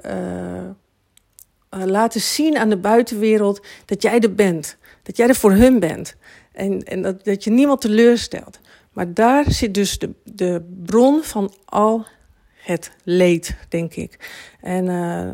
uh, 1.80 1.86
laten 1.86 2.22
zien 2.22 2.58
aan 2.58 2.70
de 2.70 2.78
buitenwereld 2.78 3.66
dat 3.86 4.02
jij 4.02 4.20
er 4.20 4.36
bent. 4.36 4.78
Dat 5.04 5.18
jij 5.18 5.28
er 5.28 5.36
voor 5.36 5.52
hun 5.52 5.80
bent. 5.80 6.16
En, 6.52 6.84
en 6.84 7.02
dat, 7.02 7.24
dat 7.24 7.44
je 7.44 7.50
niemand 7.50 7.82
teleurstelt. 7.82 8.60
Maar 8.92 9.14
daar 9.14 9.52
zit 9.52 9.74
dus 9.74 10.00
de, 10.00 10.14
de 10.24 10.74
bron 10.84 11.24
van 11.24 11.54
al 11.66 12.06
het 12.54 12.92
leed, 13.04 13.56
denk 13.70 13.94
ik. 13.94 14.30
En 14.62 14.86
uh, 14.86 15.32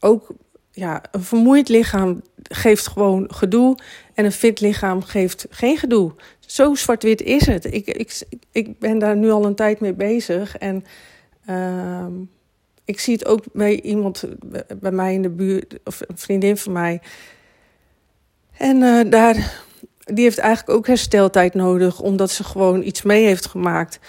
ook 0.00 0.34
ja, 0.70 1.02
een 1.10 1.22
vermoeid 1.22 1.68
lichaam 1.68 2.22
geeft 2.42 2.86
gewoon 2.86 3.34
gedoe. 3.34 3.78
En 4.14 4.24
een 4.24 4.32
fit 4.32 4.60
lichaam 4.60 5.02
geeft 5.02 5.46
geen 5.50 5.76
gedoe. 5.76 6.12
Zo 6.38 6.74
zwart-wit 6.74 7.22
is 7.22 7.46
het. 7.46 7.64
Ik, 7.64 7.86
ik, 7.86 8.22
ik 8.52 8.78
ben 8.78 8.98
daar 8.98 9.16
nu 9.16 9.30
al 9.30 9.46
een 9.46 9.54
tijd 9.54 9.80
mee 9.80 9.94
bezig. 9.94 10.56
En 10.56 10.84
uh, 11.50 12.06
ik 12.86 13.00
zie 13.00 13.14
het 13.14 13.26
ook 13.26 13.42
bij 13.52 13.80
iemand 13.80 14.24
bij 14.80 14.90
mij 14.90 15.14
in 15.14 15.22
de 15.22 15.30
buurt, 15.30 15.78
of 15.84 16.00
een 16.00 16.18
vriendin 16.18 16.56
van 16.56 16.72
mij. 16.72 17.00
En 18.58 18.76
uh, 18.76 19.10
daar, 19.10 19.62
die 20.04 20.24
heeft 20.24 20.38
eigenlijk 20.38 20.78
ook 20.78 20.86
hersteltijd 20.86 21.54
nodig, 21.54 22.00
omdat 22.00 22.30
ze 22.30 22.44
gewoon 22.44 22.82
iets 22.82 23.02
mee 23.02 23.24
heeft 23.24 23.46
gemaakt 23.46 24.00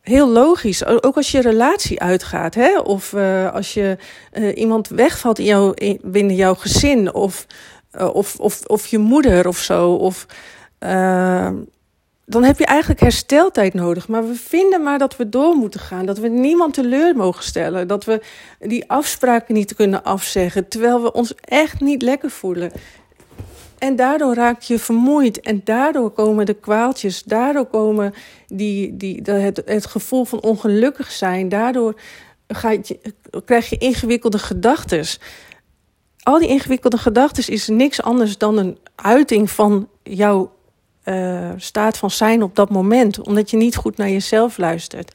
heel 0.00 0.28
logisch. 0.28 0.84
Ook 0.84 1.16
als 1.16 1.30
je 1.30 1.40
relatie 1.40 2.00
uitgaat, 2.00 2.54
hè? 2.54 2.78
of 2.78 3.12
uh, 3.12 3.52
als 3.52 3.74
je 3.74 3.96
uh, 4.32 4.56
iemand 4.56 4.88
wegvalt 4.88 5.38
in 5.38 5.44
jou, 5.44 5.74
in, 5.74 6.00
binnen 6.02 6.36
jouw 6.36 6.54
gezin, 6.54 7.14
of, 7.14 7.46
of, 8.12 8.38
of, 8.38 8.64
of 8.66 8.86
je 8.86 8.98
moeder 8.98 9.48
of 9.48 9.58
zo. 9.58 9.92
Of, 9.92 10.26
dan 12.26 12.42
heb 12.42 12.58
je 12.58 12.66
eigenlijk 12.66 13.00
hersteltijd 13.00 13.74
nodig. 13.74 14.08
Maar 14.08 14.26
we 14.28 14.34
vinden 14.34 14.82
maar 14.82 14.98
dat 14.98 15.16
we 15.16 15.28
door 15.28 15.54
moeten 15.54 15.80
gaan. 15.80 16.06
Dat 16.06 16.18
we 16.18 16.28
niemand 16.28 16.74
teleur 16.74 17.16
mogen 17.16 17.44
stellen. 17.44 17.88
Dat 17.88 18.04
we 18.04 18.20
die 18.58 18.90
afspraken 18.90 19.54
niet 19.54 19.74
kunnen 19.74 20.04
afzeggen. 20.04 20.68
Terwijl 20.68 21.02
we 21.02 21.12
ons 21.12 21.34
echt 21.40 21.80
niet 21.80 22.02
lekker 22.02 22.30
voelen. 22.30 22.72
En 23.78 23.96
daardoor 23.96 24.34
raak 24.34 24.62
je 24.62 24.78
vermoeid. 24.78 25.40
En 25.40 25.60
daardoor 25.64 26.10
komen 26.10 26.46
de 26.46 26.54
kwaaltjes. 26.54 27.22
Daardoor 27.22 27.66
komen 27.66 28.14
die, 28.46 28.96
die, 28.96 29.22
het, 29.24 29.62
het 29.64 29.86
gevoel 29.86 30.24
van 30.24 30.42
ongelukkig 30.42 31.10
zijn. 31.10 31.48
Daardoor 31.48 32.00
ga 32.48 32.70
je, 32.70 33.00
krijg 33.44 33.70
je 33.70 33.78
ingewikkelde 33.78 34.38
gedachten. 34.38 35.04
Al 36.22 36.38
die 36.38 36.48
ingewikkelde 36.48 36.98
gedachten 36.98 37.52
is 37.52 37.68
niks 37.68 38.02
anders 38.02 38.38
dan 38.38 38.56
een 38.56 38.78
uiting 38.94 39.50
van 39.50 39.88
jouw 40.02 40.55
uh, 41.08 41.50
staat 41.56 41.96
van 41.96 42.10
zijn 42.10 42.42
op 42.42 42.54
dat 42.54 42.70
moment. 42.70 43.20
Omdat 43.20 43.50
je 43.50 43.56
niet 43.56 43.76
goed 43.76 43.96
naar 43.96 44.10
jezelf 44.10 44.58
luistert. 44.58 45.12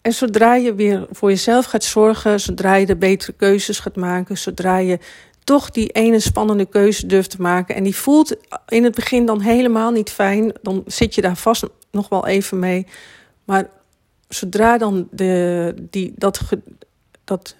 En 0.00 0.12
zodra 0.12 0.54
je 0.54 0.74
weer 0.74 1.06
voor 1.10 1.28
jezelf 1.28 1.64
gaat 1.64 1.84
zorgen, 1.84 2.40
zodra 2.40 2.74
je 2.74 2.86
de 2.86 2.96
betere 2.96 3.32
keuzes 3.32 3.78
gaat 3.78 3.96
maken, 3.96 4.38
zodra 4.38 4.76
je 4.76 4.98
toch 5.44 5.70
die 5.70 5.88
ene 5.88 6.20
spannende 6.20 6.66
keuze 6.66 7.06
durft 7.06 7.30
te 7.30 7.42
maken. 7.42 7.74
En 7.74 7.82
die 7.82 7.96
voelt 7.96 8.36
in 8.68 8.84
het 8.84 8.94
begin 8.94 9.26
dan 9.26 9.40
helemaal 9.40 9.90
niet 9.90 10.10
fijn. 10.10 10.52
Dan 10.62 10.82
zit 10.86 11.14
je 11.14 11.20
daar 11.20 11.36
vast 11.36 11.64
nog 11.90 12.08
wel 12.08 12.26
even 12.26 12.58
mee. 12.58 12.86
Maar 13.44 13.68
zodra 14.28 14.78
dan 14.78 15.08
de, 15.10 15.74
die, 15.90 16.12
dat, 16.16 16.40
dat 17.24 17.54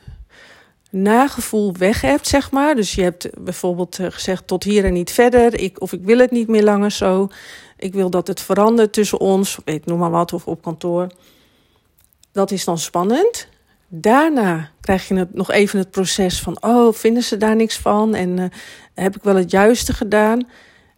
nagevoel 0.90 1.72
weg 1.76 2.00
hebt, 2.00 2.26
zeg 2.26 2.50
maar. 2.50 2.74
Dus 2.74 2.94
je 2.94 3.02
hebt 3.02 3.28
bijvoorbeeld 3.44 3.98
eh, 3.98 4.06
gezegd 4.10 4.46
tot 4.46 4.64
hier 4.64 4.84
en 4.84 4.92
niet 4.92 5.10
verder. 5.10 5.60
Ik, 5.60 5.80
of 5.80 5.92
ik 5.92 6.04
wil 6.04 6.18
het 6.18 6.30
niet 6.30 6.48
meer 6.48 6.62
langer 6.62 6.90
zo. 6.90 7.28
Ik 7.76 7.92
wil 7.92 8.10
dat 8.10 8.26
het 8.26 8.40
verandert 8.40 8.92
tussen 8.92 9.20
ons. 9.20 9.58
Ik 9.64 9.86
noem 9.86 9.98
maar 9.98 10.10
wat, 10.10 10.32
of 10.32 10.46
op 10.46 10.62
kantoor. 10.62 11.06
Dat 12.32 12.50
is 12.50 12.64
dan 12.64 12.78
spannend. 12.78 13.48
Daarna 13.88 14.70
krijg 14.80 15.08
je 15.08 15.28
nog 15.32 15.50
even 15.50 15.78
het 15.78 15.90
proces 15.90 16.40
van: 16.40 16.56
oh, 16.62 16.94
vinden 16.94 17.22
ze 17.22 17.36
daar 17.36 17.56
niks 17.56 17.78
van? 17.78 18.14
En 18.14 18.36
uh, 18.36 18.44
heb 18.94 19.16
ik 19.16 19.22
wel 19.22 19.36
het 19.36 19.50
juiste 19.50 19.92
gedaan? 19.92 20.48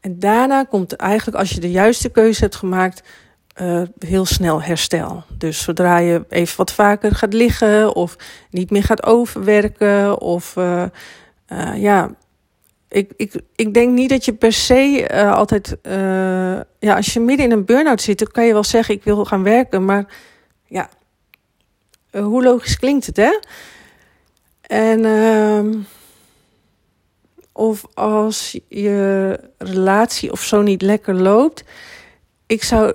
En 0.00 0.18
daarna 0.18 0.64
komt 0.64 0.92
eigenlijk, 0.92 1.38
als 1.38 1.50
je 1.50 1.61
de 1.61 1.70
juiste 1.70 2.08
keuze 2.08 2.40
hebt 2.40 2.56
gemaakt, 2.56 3.02
uh, 3.61 3.82
heel 3.99 4.25
snel 4.25 4.62
herstel. 4.62 5.25
Dus 5.38 5.62
zodra 5.62 5.99
je 5.99 6.25
even 6.28 6.56
wat 6.56 6.73
vaker 6.73 7.14
gaat 7.14 7.32
liggen 7.32 7.94
of 7.94 8.16
niet 8.50 8.71
meer 8.71 8.82
gaat 8.82 9.06
overwerken 9.06 10.21
of 10.21 10.56
uh, 10.56 10.85
ja. 11.75 12.11
Ik, 12.88 13.12
ik, 13.16 13.35
ik 13.54 13.75
denk 13.75 13.92
niet 13.92 14.11
dat 14.11 14.25
je 14.25 14.32
per 14.32 14.52
se 14.52 15.06
altijd. 15.35 15.76
ja, 16.78 16.97
als 16.97 17.12
je 17.12 17.21
midden 17.21 17.47
in 17.47 17.52
een 17.52 17.64
burn-out 17.64 18.02
zit, 18.02 18.18
dan 18.18 18.28
kan 18.30 18.47
je 18.47 18.52
wel 18.52 18.64
zeggen: 18.64 18.94
ik 18.94 19.04
wil 19.04 19.25
gaan 19.25 19.42
werken. 19.42 19.85
Maar 19.85 20.06
ja, 20.66 20.88
hoe 22.11 22.42
logisch 22.42 22.78
klinkt 22.78 23.06
het, 23.06 23.16
hè? 23.16 23.38
En 24.62 25.04
uh, 25.04 25.82
of 27.52 27.87
als 27.94 28.61
je 28.68 29.38
relatie 29.59 30.32
of 30.32 30.42
zo 30.42 30.62
niet 30.62 30.82
lekker 30.82 31.14
loopt, 31.14 31.64
ik 32.47 32.62
zou 32.62 32.94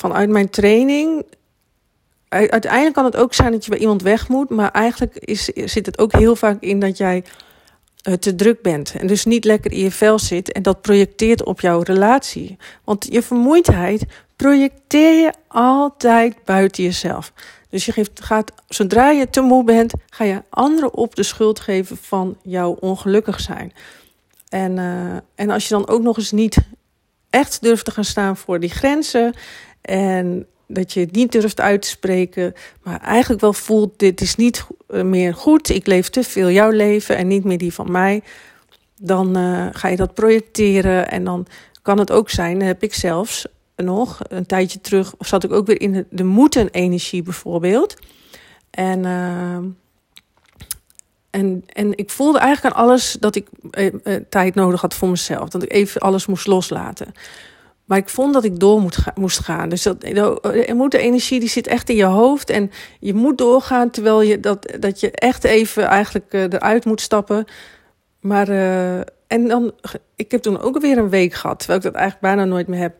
vanuit 0.00 0.30
mijn 0.30 0.50
training. 0.50 1.24
Uiteindelijk 2.28 2.94
kan 2.94 3.04
het 3.04 3.16
ook 3.16 3.34
zijn 3.34 3.52
dat 3.52 3.64
je 3.64 3.70
bij 3.70 3.78
iemand 3.78 4.02
weg 4.02 4.28
moet, 4.28 4.50
maar 4.50 4.70
eigenlijk 4.70 5.16
is, 5.16 5.44
zit 5.44 5.86
het 5.86 5.98
ook 5.98 6.12
heel 6.12 6.36
vaak 6.36 6.60
in 6.60 6.80
dat 6.80 6.96
jij 6.96 7.24
uh, 8.08 8.14
te 8.14 8.34
druk 8.34 8.62
bent 8.62 8.94
en 8.94 9.06
dus 9.06 9.24
niet 9.24 9.44
lekker 9.44 9.72
in 9.72 9.78
je 9.78 9.90
vel 9.90 10.18
zit 10.18 10.52
en 10.52 10.62
dat 10.62 10.80
projecteert 10.80 11.44
op 11.44 11.60
jouw 11.60 11.80
relatie. 11.80 12.56
Want 12.84 13.06
je 13.10 13.22
vermoeidheid 13.22 14.04
projecteer 14.36 15.22
je 15.22 15.32
altijd 15.48 16.44
buiten 16.44 16.84
jezelf. 16.84 17.32
Dus 17.68 17.84
je 17.84 17.92
geeft, 17.92 18.20
gaat, 18.24 18.52
zodra 18.68 19.10
je 19.10 19.30
te 19.30 19.40
moe 19.40 19.64
bent, 19.64 19.92
ga 20.10 20.24
je 20.24 20.42
anderen 20.48 20.94
op 20.94 21.14
de 21.14 21.22
schuld 21.22 21.60
geven 21.60 21.96
van 21.96 22.36
jouw 22.42 22.70
ongelukkig 22.70 23.40
zijn. 23.40 23.72
En, 24.48 24.76
uh, 24.76 25.16
en 25.34 25.50
als 25.50 25.68
je 25.68 25.74
dan 25.74 25.88
ook 25.88 26.02
nog 26.02 26.16
eens 26.16 26.32
niet 26.32 26.58
echt 27.30 27.62
durft 27.62 27.84
te 27.84 27.90
gaan 27.90 28.04
staan 28.04 28.36
voor 28.36 28.60
die 28.60 28.70
grenzen. 28.70 29.34
En 29.80 30.46
dat 30.66 30.92
je 30.92 31.00
het 31.00 31.12
niet 31.12 31.32
durft 31.32 31.60
uit 31.60 31.82
te 31.82 31.88
spreken, 31.88 32.54
maar 32.82 33.00
eigenlijk 33.00 33.40
wel 33.40 33.52
voelt: 33.52 33.98
dit 33.98 34.20
is 34.20 34.36
niet 34.36 34.66
eh, 34.88 35.02
meer 35.02 35.34
goed. 35.34 35.68
Ik 35.68 35.86
leef 35.86 36.08
te 36.08 36.22
veel 36.22 36.50
jouw 36.50 36.70
leven 36.70 37.16
en 37.16 37.26
niet 37.26 37.44
meer 37.44 37.58
die 37.58 37.74
van 37.74 37.90
mij. 37.90 38.22
Dan 38.98 39.38
uh, 39.38 39.66
ga 39.72 39.88
je 39.88 39.96
dat 39.96 40.14
projecteren 40.14 41.10
en 41.10 41.24
dan 41.24 41.46
kan 41.82 41.98
het 41.98 42.10
ook 42.10 42.30
zijn, 42.30 42.62
heb 42.62 42.82
ik 42.82 42.94
zelfs 42.94 43.46
nog. 43.76 44.18
Een 44.28 44.46
tijdje 44.46 44.80
terug 44.80 45.14
zat 45.18 45.44
ik 45.44 45.52
ook 45.52 45.66
weer 45.66 45.80
in 45.80 46.06
de, 46.10 46.24
moeten-energie 46.24 47.22
bijvoorbeeld. 47.22 47.96
En, 48.70 49.04
uh, 49.04 49.54
en, 51.30 51.64
en 51.66 51.96
ik 51.96 52.10
voelde 52.10 52.38
eigenlijk 52.38 52.74
aan 52.74 52.82
alles 52.82 53.16
dat 53.20 53.36
ik 53.36 53.48
eh, 53.70 53.86
eh, 53.86 54.22
tijd 54.28 54.54
nodig 54.54 54.80
had 54.80 54.94
voor 54.94 55.08
mezelf. 55.08 55.48
Dat 55.48 55.62
ik 55.62 55.72
even 55.72 56.00
alles 56.00 56.26
moest 56.26 56.46
loslaten. 56.46 57.12
Maar 57.90 57.98
ik 57.98 58.08
vond 58.08 58.34
dat 58.34 58.44
ik 58.44 58.58
door 58.60 58.80
moet 58.80 58.98
moest 59.14 59.38
gaan. 59.38 59.68
Dus 59.68 59.82
dat, 59.82 60.00
de 60.00 60.72
moeten-energie 60.74 61.40
die 61.40 61.48
zit 61.48 61.66
echt 61.66 61.88
in 61.88 61.96
je 61.96 62.04
hoofd. 62.04 62.50
En 62.50 62.70
je 63.00 63.14
moet 63.14 63.38
doorgaan 63.38 63.90
terwijl 63.90 64.22
je 64.22 64.40
dat, 64.40 64.76
dat 64.78 65.00
je 65.00 65.10
echt 65.10 65.44
even 65.44 65.84
eigenlijk 65.84 66.34
uh, 66.34 66.42
eruit 66.42 66.84
moet 66.84 67.00
stappen. 67.00 67.44
Maar, 68.20 68.48
uh, 68.48 68.98
en 69.26 69.48
dan, 69.48 69.72
ik 70.16 70.30
heb 70.30 70.42
toen 70.42 70.60
ook 70.60 70.80
weer 70.80 70.98
een 70.98 71.08
week 71.08 71.34
gehad, 71.34 71.58
terwijl 71.58 71.78
ik 71.78 71.84
dat 71.84 71.94
eigenlijk 71.94 72.34
bijna 72.34 72.44
nooit 72.50 72.66
meer 72.66 72.80
heb 72.80 72.94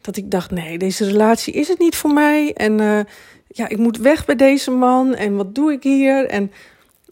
dat 0.00 0.16
ik 0.16 0.30
dacht: 0.30 0.50
nee, 0.50 0.78
deze 0.78 1.04
relatie 1.04 1.54
is 1.54 1.68
het 1.68 1.78
niet 1.78 1.96
voor 1.96 2.12
mij. 2.12 2.52
En 2.52 2.80
uh, 2.80 3.00
ja, 3.48 3.68
ik 3.68 3.78
moet 3.78 3.98
weg 3.98 4.24
bij 4.24 4.36
deze 4.36 4.70
man. 4.70 5.14
En 5.14 5.36
wat 5.36 5.54
doe 5.54 5.72
ik 5.72 5.82
hier? 5.82 6.26
En, 6.26 6.52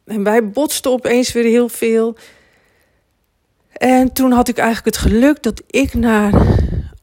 en 0.04 0.22
wij 0.22 0.50
botsten 0.50 0.90
opeens 0.90 1.32
weer 1.32 1.44
heel 1.44 1.68
veel. 1.68 2.16
En 3.72 4.12
toen 4.12 4.32
had 4.32 4.48
ik 4.48 4.58
eigenlijk 4.58 4.96
het 4.96 5.06
geluk 5.06 5.42
dat 5.42 5.62
ik 5.66 5.94
naar, 5.94 6.32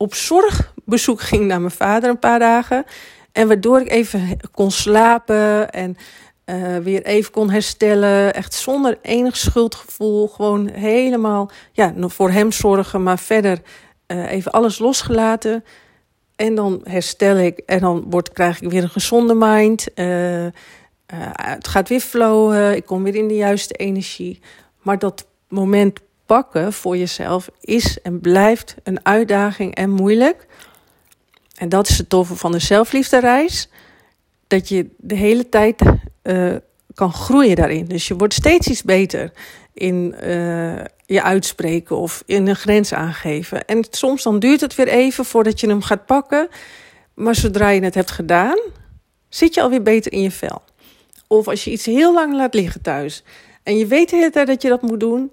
op 0.01 0.15
zorgbezoek 0.15 1.21
ging 1.21 1.45
naar 1.45 1.59
mijn 1.59 1.71
vader 1.71 2.09
een 2.09 2.19
paar 2.19 2.39
dagen. 2.39 2.85
En 3.31 3.47
waardoor 3.47 3.79
ik 3.79 3.89
even 3.89 4.39
kon 4.51 4.71
slapen 4.71 5.71
en 5.71 5.97
uh, 6.45 6.77
weer 6.77 7.03
even 7.03 7.31
kon 7.31 7.49
herstellen. 7.49 8.33
Echt 8.33 8.53
zonder 8.53 8.97
enig 9.01 9.37
schuldgevoel. 9.37 10.27
Gewoon 10.27 10.69
helemaal 10.69 11.51
ja, 11.71 11.93
voor 11.97 12.31
hem 12.31 12.51
zorgen, 12.51 13.03
maar 13.03 13.19
verder 13.19 13.61
uh, 14.07 14.31
even 14.31 14.51
alles 14.51 14.79
losgelaten. 14.79 15.63
En 16.35 16.55
dan 16.55 16.81
herstel 16.83 17.37
ik 17.37 17.57
en 17.65 17.79
dan 17.79 18.05
word, 18.09 18.31
krijg 18.31 18.61
ik 18.61 18.69
weer 18.69 18.83
een 18.83 18.89
gezonde 18.89 19.33
mind. 19.33 19.87
Uh, 19.95 20.47
het 21.31 21.67
gaat 21.67 21.89
weer 21.89 21.99
flowen, 21.99 22.75
ik 22.75 22.85
kom 22.85 23.03
weer 23.03 23.15
in 23.15 23.27
de 23.27 23.35
juiste 23.35 23.73
energie. 23.73 24.39
Maar 24.81 24.99
dat 24.99 25.27
moment 25.47 25.99
pakken 26.31 26.73
voor 26.73 26.97
jezelf 26.97 27.49
is 27.61 28.01
en 28.01 28.19
blijft 28.19 28.75
een 28.83 29.05
uitdaging 29.05 29.75
en 29.75 29.89
moeilijk. 29.89 30.47
En 31.55 31.69
dat 31.69 31.89
is 31.89 31.97
het 31.97 32.09
toffe 32.09 32.35
van 32.35 32.51
de 32.51 32.59
zelfliefdereis. 32.59 33.69
Dat 34.47 34.69
je 34.69 34.89
de 34.97 35.15
hele 35.15 35.49
tijd 35.49 35.81
uh, 36.23 36.55
kan 36.93 37.13
groeien 37.13 37.55
daarin. 37.55 37.85
Dus 37.85 38.07
je 38.07 38.15
wordt 38.15 38.33
steeds 38.33 38.67
iets 38.67 38.83
beter 38.83 39.31
in 39.73 40.15
uh, 40.23 40.83
je 41.05 41.23
uitspreken 41.23 41.97
of 41.97 42.23
in 42.25 42.47
een 42.47 42.55
grens 42.55 42.93
aangeven. 42.93 43.65
En 43.65 43.85
soms 43.89 44.23
dan 44.23 44.39
duurt 44.39 44.61
het 44.61 44.75
weer 44.75 44.87
even 44.87 45.25
voordat 45.25 45.59
je 45.59 45.67
hem 45.67 45.81
gaat 45.81 46.05
pakken. 46.05 46.47
Maar 47.13 47.35
zodra 47.35 47.69
je 47.69 47.83
het 47.83 47.95
hebt 47.95 48.11
gedaan, 48.11 48.59
zit 49.29 49.53
je 49.53 49.61
alweer 49.61 49.83
beter 49.83 50.11
in 50.11 50.21
je 50.21 50.31
vel. 50.31 50.61
Of 51.27 51.47
als 51.47 51.63
je 51.63 51.71
iets 51.71 51.85
heel 51.85 52.13
lang 52.13 52.33
laat 52.33 52.53
liggen 52.53 52.81
thuis 52.81 53.23
en 53.63 53.77
je 53.77 53.85
weet 53.85 54.09
de 54.09 54.15
hele 54.15 54.29
tijd 54.29 54.47
dat 54.47 54.61
je 54.61 54.69
dat 54.69 54.81
moet 54.81 54.99
doen, 54.99 55.31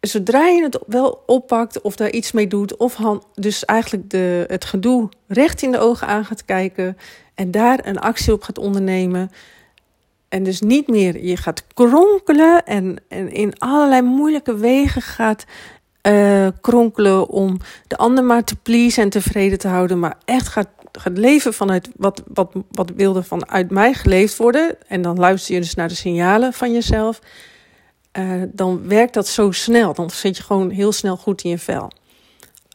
zodra 0.00 0.46
je 0.46 0.62
het 0.62 0.78
wel 0.86 1.22
oppakt 1.26 1.80
of 1.80 1.96
daar 1.96 2.10
iets 2.10 2.32
mee 2.32 2.46
doet, 2.46 2.76
of 2.76 3.00
dus 3.34 3.64
eigenlijk 3.64 4.10
de, 4.10 4.44
het 4.46 4.64
gedoe 4.64 5.08
recht 5.26 5.62
in 5.62 5.72
de 5.72 5.78
ogen 5.78 6.06
aan 6.06 6.24
gaat 6.24 6.44
kijken 6.44 6.96
en 7.34 7.50
daar 7.50 7.86
een 7.86 7.98
actie 7.98 8.32
op 8.32 8.42
gaat 8.42 8.58
ondernemen. 8.58 9.30
En 10.28 10.42
dus 10.42 10.60
niet 10.60 10.88
meer 10.88 11.24
je 11.24 11.36
gaat 11.36 11.64
kronkelen 11.74 12.64
en, 12.64 12.96
en 13.08 13.32
in 13.32 13.58
allerlei 13.58 14.02
moeilijke 14.02 14.56
wegen 14.56 15.02
gaat 15.02 15.44
uh, 16.06 16.48
kronkelen 16.60 17.28
om 17.28 17.58
de 17.86 17.96
ander 17.96 18.24
maar 18.24 18.44
te 18.44 18.56
pleasen 18.56 19.02
en 19.02 19.10
tevreden 19.10 19.58
te 19.58 19.68
houden, 19.68 19.98
maar 19.98 20.18
echt 20.24 20.48
gaat, 20.48 20.68
gaat 20.92 21.18
leven 21.18 21.54
vanuit 21.54 21.88
wat, 21.96 22.22
wat, 22.26 22.52
wat 22.70 22.90
wilde 22.96 23.22
vanuit 23.22 23.70
mij 23.70 23.94
geleefd 23.94 24.36
worden. 24.36 24.76
En 24.88 25.02
dan 25.02 25.18
luister 25.18 25.54
je 25.54 25.60
dus 25.60 25.74
naar 25.74 25.88
de 25.88 25.94
signalen 25.94 26.52
van 26.52 26.72
jezelf. 26.72 27.20
Uh, 28.18 28.42
dan 28.52 28.88
werkt 28.88 29.14
dat 29.14 29.28
zo 29.28 29.50
snel. 29.50 29.94
Dan 29.94 30.10
zit 30.10 30.36
je 30.36 30.42
gewoon 30.42 30.70
heel 30.70 30.92
snel 30.92 31.16
goed 31.16 31.42
in 31.42 31.50
je 31.50 31.58
vel. 31.58 31.90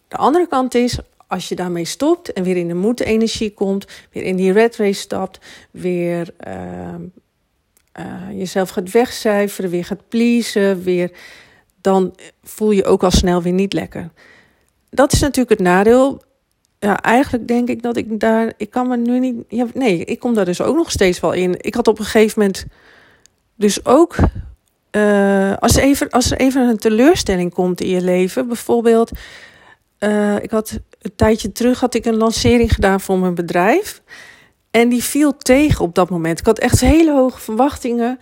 De 0.08 0.18
andere 0.18 0.48
kant 0.48 0.76
is, 0.76 0.98
als 1.28 1.50
je 1.50 1.56
daarmee 1.56 1.86
stopt 1.86 2.34
en 2.34 2.44
weer 2.44 2.58
in 2.58 2.68
de 2.68 2.74
moed-energie 2.74 3.54
komt, 3.54 3.86
weer 4.12 4.24
in 4.24 4.36
die 4.36 4.52
red 4.52 4.76
race 4.76 5.00
stapt, 5.00 5.40
weer 5.72 6.34
uh, 6.48 6.94
uh, 8.00 8.38
jezelf 8.40 8.70
gaat 8.70 8.92
wegcijferen, 8.92 9.70
weer 9.70 9.86
gaat 9.86 10.08
pleasen, 10.08 10.84
weer, 10.84 11.12
dan 11.82 12.16
voel 12.44 12.72
je 12.72 12.86
ook 12.86 13.04
al 13.04 13.12
snel 13.12 13.42
weer 13.42 13.54
niet 13.54 13.74
lekker. 13.74 14.10
Dat 14.90 15.14
is 15.14 15.20
natuurlijk 15.20 15.50
het 15.50 15.68
nadeel. 15.68 16.22
Ja, 16.80 17.02
eigenlijk 17.02 17.48
denk 17.48 17.70
ik 17.70 17.82
dat 17.82 17.98
ik 17.98 18.20
daar, 18.20 18.54
ik 18.58 18.70
kan 18.70 18.88
me 18.88 18.98
nu 18.98 19.20
niet, 19.20 19.74
nee, 19.74 20.06
ik 20.06 20.20
kom 20.20 20.34
daar 20.34 20.46
dus 20.46 20.62
ook 20.62 20.76
nog 20.76 20.92
steeds 20.92 21.20
wel 21.20 21.34
in. 21.34 21.56
Ik 21.58 21.74
had 21.74 21.88
op 21.88 22.00
een 22.00 22.06
gegeven 22.06 22.40
moment 22.40 22.66
dus 23.56 23.86
ook 23.86 24.16
uh, 24.92 25.58
als, 25.58 25.76
er 25.76 25.84
even, 25.84 26.10
als 26.10 26.32
er 26.32 26.38
even 26.38 26.68
een 26.68 26.78
teleurstelling 26.78 27.54
komt 27.54 27.82
in 27.82 27.90
je 27.90 28.02
leven, 28.02 28.48
bijvoorbeeld, 28.48 29.12
uh, 30.00 30.36
ik 30.42 30.52
had 30.52 30.80
een 31.02 31.16
tijdje 31.16 31.52
terug 31.52 31.80
had 31.80 31.94
ik 31.94 32.06
een 32.06 32.18
lancering 32.18 32.74
gedaan 32.74 33.02
voor 33.02 33.18
mijn 33.18 33.36
bedrijf. 33.36 34.02
En 34.72 34.90
die 34.90 35.04
viel 35.04 35.38
tegen 35.38 35.86
op 35.86 35.96
dat 35.96 36.10
moment. 36.10 36.40
Ik 36.40 36.46
had 36.46 36.60
echt 36.60 36.80
hele 36.80 37.12
hoge 37.12 37.40
verwachtingen. 37.40 38.18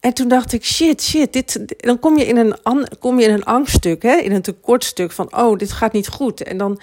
En 0.00 0.14
toen 0.14 0.28
dacht 0.28 0.52
ik, 0.52 0.64
shit, 0.64 1.02
shit, 1.02 1.32
dit, 1.32 1.60
dan 1.76 1.98
kom 1.98 2.18
je 2.18 2.26
in 2.26 2.36
een, 2.36 2.56
kom 2.98 3.20
je 3.20 3.26
in 3.26 3.34
een 3.34 3.44
angststuk, 3.44 4.02
hè, 4.02 4.14
in 4.16 4.32
een 4.32 4.42
tekortstuk 4.42 5.12
van, 5.12 5.36
oh, 5.36 5.58
dit 5.58 5.72
gaat 5.72 5.92
niet 5.92 6.08
goed. 6.08 6.42
En 6.42 6.58
dan 6.58 6.80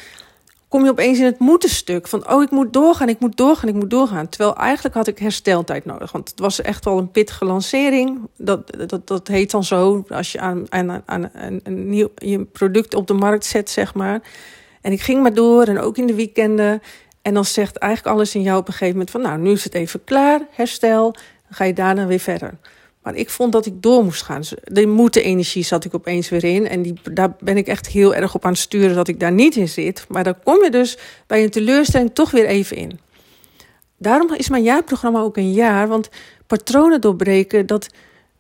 kom 0.72 0.84
je 0.84 0.90
opeens 0.90 1.20
in 1.20 1.26
het 1.26 1.40
moeten 1.40 1.70
stuk 1.70 2.08
van, 2.08 2.32
oh, 2.32 2.42
ik 2.42 2.52
moet 2.52 2.74
doorgaan, 2.74 3.10
ik 3.10 3.20
moet 3.20 3.38
doorgaan, 3.38 3.70
ik 3.70 3.76
moet 3.76 3.90
doorgaan. 3.90 4.30
Terwijl 4.30 4.56
eigenlijk 4.56 4.96
had 4.96 5.08
ik 5.08 5.20
hersteltijd 5.20 5.86
nodig, 5.86 6.12
want 6.12 6.30
het 6.30 6.40
was 6.40 6.62
echt 6.62 6.86
wel 6.86 6.98
een 6.98 7.12
pittige 7.12 7.46
lancering. 7.46 8.20
Dat, 8.38 8.90
dat, 8.90 9.08
dat 9.08 9.28
heet 9.28 9.52
dan 9.52 9.64
zo, 9.64 10.06
als 10.10 10.32
je 10.32 10.40
aan, 10.40 10.66
aan, 11.06 11.30
een, 11.34 11.60
een 11.64 11.90
nieuw 11.90 12.10
je 12.16 12.44
product 12.46 12.96
op 12.96 13.08
de 13.08 13.14
markt 13.14 13.46
zet, 13.46 13.70
zeg 13.70 13.94
maar. 13.94 14.22
En 14.82 14.92
ik 14.92 15.02
ging 15.02 15.22
maar 15.22 15.34
door 15.34 15.64
en 15.64 15.80
ook 15.80 15.98
in 15.98 16.08
de 16.08 16.16
weekenden. 16.16 16.82
En 17.22 17.34
dan 17.34 17.46
zegt 17.46 17.78
eigenlijk 17.78 18.16
alles 18.16 18.36
in 18.36 18.42
jou 18.42 18.60
op 18.60 18.68
een 18.68 18.74
gegeven 18.74 18.94
moment 18.94 19.12
van, 19.12 19.22
nou, 19.22 19.40
nu 19.40 19.52
is 19.52 19.64
het 19.64 19.74
even 19.74 20.04
klaar, 20.04 20.40
herstel, 20.52 21.12
dan 21.12 21.22
ga 21.50 21.64
je 21.64 21.74
daarna 21.74 22.06
weer 22.06 22.20
verder. 22.20 22.58
Maar 23.04 23.16
ik 23.16 23.30
vond 23.30 23.52
dat 23.52 23.66
ik 23.66 23.82
door 23.82 24.04
moest 24.04 24.22
gaan. 24.24 24.40
Dus 24.40 24.54
de 24.64 24.88
moeten 24.88 25.24
energie 25.24 25.64
zat 25.64 25.86
ik 25.86 25.94
opeens 25.94 26.30
weer 26.30 26.44
in. 26.44 26.68
En 26.68 26.82
die, 26.82 26.94
daar 27.12 27.36
ben 27.40 27.58
ik 27.58 27.68
echt 27.68 27.88
heel 27.88 28.16
erg 28.16 28.36
op 28.36 28.46
aan 28.46 28.52
het 28.52 28.60
sturen 28.60 28.96
dat 28.96 29.08
ik 29.08 29.20
daar 29.20 29.32
niet 29.32 29.56
in 29.56 29.70
zit. 29.70 30.06
Maar 30.08 30.24
dan 30.24 30.36
kom 30.44 30.64
je 30.64 30.70
dus 30.70 30.98
bij 31.28 31.44
een 31.44 31.50
teleurstelling 31.50 32.14
toch 32.14 32.32
weer 32.32 32.46
even 32.46 32.78
in. 32.78 33.00
Daarom 33.98 34.34
is 34.34 34.50
mijn 34.50 34.64
jaarprogramma 34.64 35.20
ook 35.20 35.38
een 35.38 35.54
jaar. 35.54 35.88
Want 35.88 36.10
patronen 36.48 37.02
doorbreken, 37.02 37.66
dat, 37.66 37.90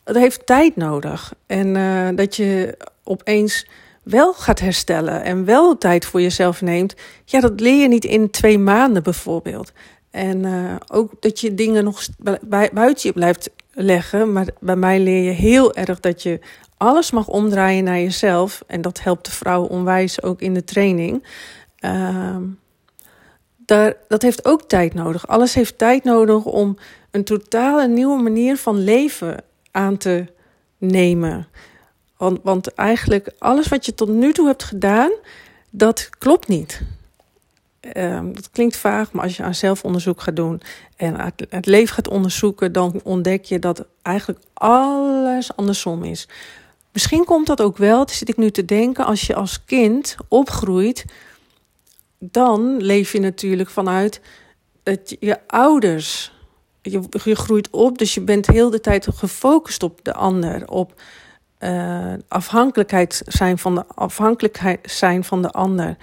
dat 0.03 0.15
heeft 0.15 0.45
tijd 0.45 0.75
nodig. 0.75 1.33
En 1.47 1.75
uh, 1.75 2.09
dat 2.15 2.35
je 2.35 2.77
opeens 3.03 3.67
wel 4.03 4.33
gaat 4.33 4.59
herstellen 4.59 5.23
en 5.23 5.45
wel 5.45 5.77
tijd 5.77 6.05
voor 6.05 6.21
jezelf 6.21 6.61
neemt. 6.61 6.95
Ja, 7.25 7.39
dat 7.39 7.59
leer 7.59 7.81
je 7.81 7.87
niet 7.87 8.05
in 8.05 8.29
twee 8.29 8.57
maanden 8.57 9.03
bijvoorbeeld. 9.03 9.71
En 10.11 10.43
uh, 10.43 10.75
ook 10.87 11.11
dat 11.19 11.39
je 11.39 11.53
dingen 11.53 11.83
nog 11.83 12.07
buiten 12.71 13.07
je 13.07 13.13
blijft 13.13 13.49
leggen. 13.71 14.31
Maar 14.31 14.47
bij 14.59 14.75
mij 14.75 14.99
leer 14.99 15.23
je 15.23 15.31
heel 15.31 15.73
erg 15.73 15.99
dat 15.99 16.23
je 16.23 16.39
alles 16.77 17.11
mag 17.11 17.27
omdraaien 17.27 17.83
naar 17.83 17.99
jezelf. 17.99 18.63
En 18.67 18.81
dat 18.81 19.03
helpt 19.03 19.25
de 19.25 19.31
vrouw 19.31 19.63
onwijs 19.63 20.23
ook 20.23 20.41
in 20.41 20.53
de 20.53 20.63
training. 20.63 21.23
Uh, 21.79 22.37
daar, 23.65 23.93
dat 24.07 24.21
heeft 24.21 24.45
ook 24.45 24.63
tijd 24.63 24.93
nodig. 24.93 25.27
Alles 25.27 25.53
heeft 25.53 25.77
tijd 25.77 26.03
nodig 26.03 26.45
om 26.45 26.77
een 27.11 27.23
totale 27.23 27.87
nieuwe 27.87 28.21
manier 28.21 28.57
van 28.57 28.83
leven 28.83 29.43
aan 29.71 29.97
te 29.97 30.25
nemen. 30.77 31.47
Want, 32.17 32.39
want 32.43 32.73
eigenlijk 32.73 33.31
alles 33.37 33.67
wat 33.67 33.85
je 33.85 33.93
tot 33.93 34.09
nu 34.09 34.33
toe 34.33 34.47
hebt 34.47 34.63
gedaan, 34.63 35.11
dat 35.69 36.09
klopt 36.17 36.47
niet. 36.47 36.81
Um, 37.97 38.33
dat 38.33 38.49
klinkt 38.51 38.77
vaag, 38.77 39.11
maar 39.11 39.23
als 39.23 39.37
je 39.37 39.43
aan 39.43 39.55
zelfonderzoek 39.55 40.21
gaat 40.21 40.35
doen 40.35 40.61
en 40.95 41.19
het, 41.19 41.45
het 41.49 41.65
leven 41.65 41.95
gaat 41.95 42.07
onderzoeken, 42.07 42.71
dan 42.71 42.99
ontdek 43.03 43.45
je 43.45 43.59
dat 43.59 43.85
eigenlijk 44.01 44.39
alles 44.53 45.55
andersom 45.55 46.03
is. 46.03 46.27
Misschien 46.91 47.25
komt 47.25 47.47
dat 47.47 47.61
ook 47.61 47.77
wel, 47.77 48.09
zit 48.09 48.29
ik 48.29 48.37
nu 48.37 48.51
te 48.51 48.65
denken, 48.65 49.05
als 49.05 49.27
je 49.27 49.35
als 49.35 49.63
kind 49.65 50.15
opgroeit, 50.27 51.05
dan 52.19 52.77
leef 52.77 53.11
je 53.11 53.19
natuurlijk 53.19 53.69
vanuit 53.69 54.21
dat 54.83 55.15
je 55.19 55.39
ouders. 55.47 56.33
Je, 56.81 57.01
je 57.23 57.35
groeit 57.35 57.69
op, 57.69 57.97
dus 57.97 58.13
je 58.13 58.21
bent 58.21 58.47
heel 58.47 58.69
de 58.69 58.79
tijd 58.79 59.07
gefocust 59.13 59.83
op 59.83 59.99
de 60.03 60.13
ander, 60.13 60.67
op 60.67 61.01
uh, 61.59 62.13
afhankelijkheid 62.27 63.21
zijn 63.25 63.57
van 63.57 63.75
de 63.75 63.83
afhankelijkheid 63.87 64.79
zijn 64.91 65.23
van 65.23 65.41
de 65.41 65.51
ander. 65.51 65.97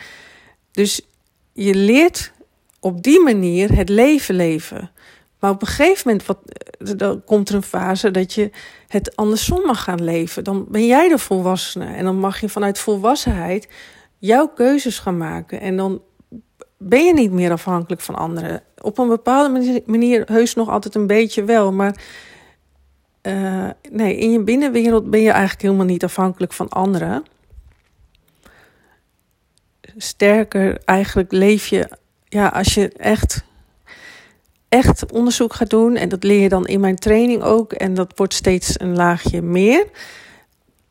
Dus 0.70 1.00
je 1.64 1.74
leert 1.74 2.32
op 2.80 3.02
die 3.02 3.20
manier 3.20 3.76
het 3.76 3.88
leven 3.88 4.34
leven. 4.34 4.90
Maar 5.38 5.50
op 5.50 5.60
een 5.60 5.68
gegeven 5.68 6.10
moment 6.10 6.98
dan 6.98 7.24
komt 7.24 7.48
er 7.48 7.54
een 7.54 7.62
fase 7.62 8.10
dat 8.10 8.34
je 8.34 8.50
het 8.88 9.16
andersom 9.16 9.66
mag 9.66 9.82
gaan 9.82 10.04
leven. 10.04 10.44
Dan 10.44 10.66
ben 10.68 10.86
jij 10.86 11.08
de 11.08 11.18
volwassene 11.18 11.86
en 11.86 12.04
dan 12.04 12.18
mag 12.18 12.40
je 12.40 12.48
vanuit 12.48 12.78
volwassenheid 12.78 13.68
jouw 14.18 14.48
keuzes 14.48 14.98
gaan 14.98 15.16
maken. 15.16 15.60
En 15.60 15.76
dan 15.76 16.02
ben 16.76 17.04
je 17.04 17.14
niet 17.14 17.32
meer 17.32 17.52
afhankelijk 17.52 18.00
van 18.00 18.14
anderen. 18.14 18.62
Op 18.80 18.98
een 18.98 19.08
bepaalde 19.08 19.82
manier 19.86 20.24
heus 20.26 20.54
nog 20.54 20.68
altijd 20.68 20.94
een 20.94 21.06
beetje 21.06 21.44
wel, 21.44 21.72
maar 21.72 22.02
uh, 23.22 23.68
nee, 23.90 24.16
in 24.16 24.30
je 24.30 24.42
binnenwereld 24.42 25.10
ben 25.10 25.20
je 25.20 25.30
eigenlijk 25.30 25.62
helemaal 25.62 25.86
niet 25.86 26.04
afhankelijk 26.04 26.52
van 26.52 26.68
anderen 26.68 27.24
sterker 29.98 30.78
eigenlijk 30.84 31.32
leef 31.32 31.66
je, 31.66 31.88
ja, 32.28 32.46
als 32.46 32.74
je 32.74 32.88
echt, 32.88 33.44
echt 34.68 35.12
onderzoek 35.12 35.54
gaat 35.54 35.70
doen, 35.70 35.96
en 35.96 36.08
dat 36.08 36.24
leer 36.24 36.40
je 36.40 36.48
dan 36.48 36.66
in 36.66 36.80
mijn 36.80 36.96
training 36.96 37.42
ook, 37.42 37.72
en 37.72 37.94
dat 37.94 38.12
wordt 38.16 38.34
steeds 38.34 38.80
een 38.80 38.96
laagje 38.96 39.42
meer, 39.42 39.86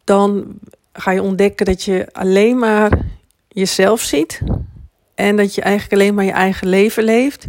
dan 0.04 0.60
ga 0.94 1.12
je 1.12 1.22
ontdekken 1.22 1.66
dat 1.66 1.84
je 1.84 2.08
alleen 2.12 2.58
maar 2.58 3.00
jezelf 3.48 4.02
ziet 4.02 4.42
en 5.16 5.36
dat 5.36 5.56
je 5.56 5.62
eigenlijk 5.62 6.02
alleen 6.02 6.16
maar 6.16 6.26
je 6.26 6.32
eigen 6.32 6.68
leven 6.68 7.04
leeft. 7.04 7.48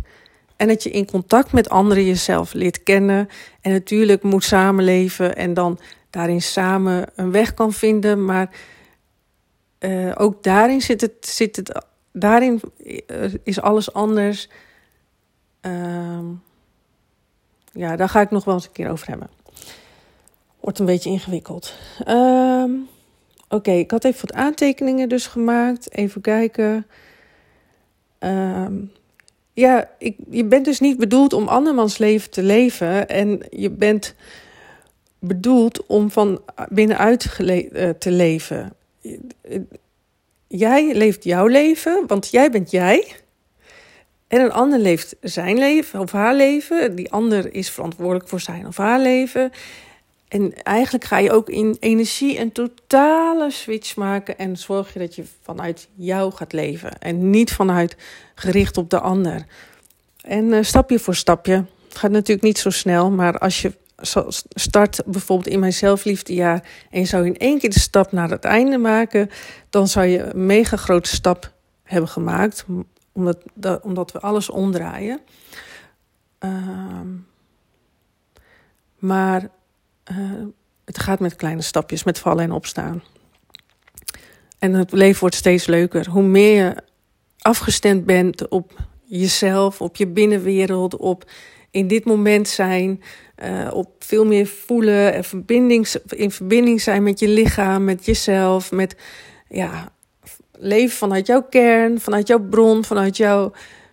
En 0.57 0.69
dat 0.69 0.83
je 0.83 0.91
in 0.91 1.07
contact 1.07 1.53
met 1.53 1.69
anderen 1.69 2.05
jezelf 2.05 2.53
leert 2.53 2.83
kennen. 2.83 3.29
En 3.61 3.73
natuurlijk 3.73 4.23
moet 4.23 4.45
samenleven 4.45 5.37
en 5.37 5.55
dan 5.55 5.79
daarin 6.11 6.43
samen 6.43 7.07
een 7.15 7.31
weg 7.31 7.55
kan 7.55 7.73
vinden. 7.73 8.25
Maar 8.25 8.51
uh, 9.81 10.13
ook 10.15 10.43
daarin 10.43 10.81
zit 10.81 11.01
het, 11.01 11.27
zit 11.27 11.57
het 11.57 11.85
daarin 12.13 12.61
uh, 12.85 13.35
is 13.43 13.61
alles 13.61 13.93
anders. 13.93 14.49
Uh, 15.63 16.19
ja, 17.73 17.97
daar 17.97 18.09
ga 18.09 18.21
ik 18.21 18.31
nog 18.31 18.45
wel 18.45 18.55
eens 18.55 18.67
een 18.67 18.73
keer 18.73 18.91
over 18.91 19.09
hebben. 19.09 19.31
Wordt 20.61 20.79
een 20.79 20.87
beetje 20.87 21.11
ingewikkeld. 21.11 21.75
Ehm, 22.05 22.71
oké, 23.49 23.71
ik 23.71 23.91
had 23.91 24.05
even 24.05 24.21
wat 24.21 24.37
aantekeningen 24.37 25.09
dus 25.09 25.27
gemaakt. 25.27 25.93
Even 25.93 26.21
kijken. 26.21 26.87
Ehm, 28.19 28.75
ja, 29.53 29.91
ik, 29.99 30.17
je 30.31 30.45
bent 30.45 30.65
dus 30.65 30.81
niet 30.81 30.99
bedoeld 30.99 31.33
om 31.33 31.49
andermans 31.49 31.99
leven 31.99 32.31
te 32.31 32.43
leven. 32.43 33.09
En 33.09 33.43
je 33.51 33.71
bent 33.71 34.15
bedoeld 35.19 35.87
om 35.87 36.11
van 36.11 36.41
binnenuit 36.69 37.39
uh, 37.39 37.91
te 37.91 38.11
leven. 38.11 38.73
Jij 40.47 40.95
leeft 40.95 41.25
jouw 41.25 41.47
leven, 41.47 42.05
want 42.07 42.31
jij 42.31 42.51
bent 42.51 42.71
jij. 42.71 43.15
En 44.29 44.41
een 44.41 44.53
ander 44.53 44.79
leeft 44.79 45.17
zijn 45.21 45.59
leven 45.59 46.01
of 46.01 46.13
haar 46.13 46.35
leven. 46.35 46.95
Die 46.95 47.11
ander 47.11 47.55
is 47.55 47.71
verantwoordelijk 47.71 48.29
voor 48.29 48.41
zijn 48.41 48.67
of 48.67 48.77
haar 48.77 49.01
leven. 49.01 49.53
En 50.29 50.63
eigenlijk 50.63 51.05
ga 51.05 51.19
je 51.19 51.33
ook 51.33 51.49
in 51.49 51.77
energie 51.81 52.39
een 52.39 52.53
totale 52.53 53.51
switch 53.51 53.97
maken 53.97 54.39
en 54.39 54.57
zorg 54.57 54.93
je 54.93 54.99
dat 54.99 55.15
je 55.15 55.25
vanuit 55.43 55.89
jou 55.95 56.33
gaat 56.33 56.53
leven 56.53 56.99
en 56.99 57.31
niet 57.31 57.53
vanuit 57.53 57.97
gericht 58.35 58.77
op 58.77 58.91
de 58.91 59.01
ander. 59.01 59.47
En 60.21 60.45
uh, 60.45 60.63
stapje 60.63 60.99
voor 60.99 61.15
stapje. 61.15 61.65
Het 61.89 61.97
gaat 61.97 62.11
natuurlijk 62.11 62.47
niet 62.47 62.59
zo 62.59 62.71
snel, 62.71 63.11
maar 63.11 63.39
als 63.39 63.63
je 63.63 63.73
start 64.49 65.03
bijvoorbeeld 65.07 65.49
in 65.49 65.61
mijn 65.61 65.73
zelfliefdejaar 65.73 66.69
en 66.91 67.01
je 67.01 67.07
zou 67.07 67.27
in 67.27 67.37
één 67.37 67.59
keer 67.59 67.71
de 67.71 67.81
stap 67.81 68.13
naar 68.13 68.31
het 68.31 68.45
einde 68.45 68.79
maken, 68.79 69.31
dan 69.71 69.89
zou 69.89 70.07
je 70.07 70.23
een 70.23 70.47
mega 70.47 70.77
grote 70.77 71.09
stap 71.09 71.53
hebben 71.83 72.09
gemaakt, 72.09 72.65
omdat, 73.13 73.39
omdat 73.83 74.13
we 74.13 74.21
alles 74.21 74.51
omdraaien. 74.51 75.21
Uh, 76.41 77.01
maar 78.99 79.49
uh, 80.13 80.17
het 80.85 80.99
gaat 80.99 81.21
met 81.21 81.37
kleine 81.37 81.63
stapjes, 81.63 82.05
met 82.05 82.19
vallen 82.19 82.45
en 82.45 82.53
opstaan. 82.53 83.03
En 84.59 84.75
het 84.75 84.93
leven 84.93 85.21
wordt 85.21 85.35
steeds 85.35 85.67
leuker. 85.67 86.09
Hoe 86.09 86.23
meer 86.23 86.65
je 86.65 86.77
afgestemd 87.39 88.05
bent 88.05 88.49
op 88.49 88.73
jezelf, 89.05 89.81
op 89.81 89.97
je 89.97 90.07
binnenwereld, 90.07 90.97
op 90.97 91.31
in 91.71 91.87
dit 91.87 92.05
moment 92.05 92.49
zijn, 92.49 93.03
uh, 93.45 93.71
op 93.73 93.91
veel 93.99 94.25
meer 94.25 94.47
voelen 94.47 95.13
en 95.13 95.25
verbinding, 95.25 95.89
in 96.09 96.31
verbinding 96.31 96.81
zijn 96.81 97.03
met 97.03 97.19
je 97.19 97.29
lichaam, 97.29 97.85
met 97.85 98.05
jezelf, 98.05 98.73
met 98.73 98.97
ja, 99.49 99.93
leven 100.53 100.97
vanuit 100.97 101.27
jouw 101.27 101.43
kern, 101.43 102.01
vanuit 102.01 102.27
jouw 102.27 102.41
bron, 102.41 102.85
vanuit 102.85 103.17
jouw, 103.17 103.53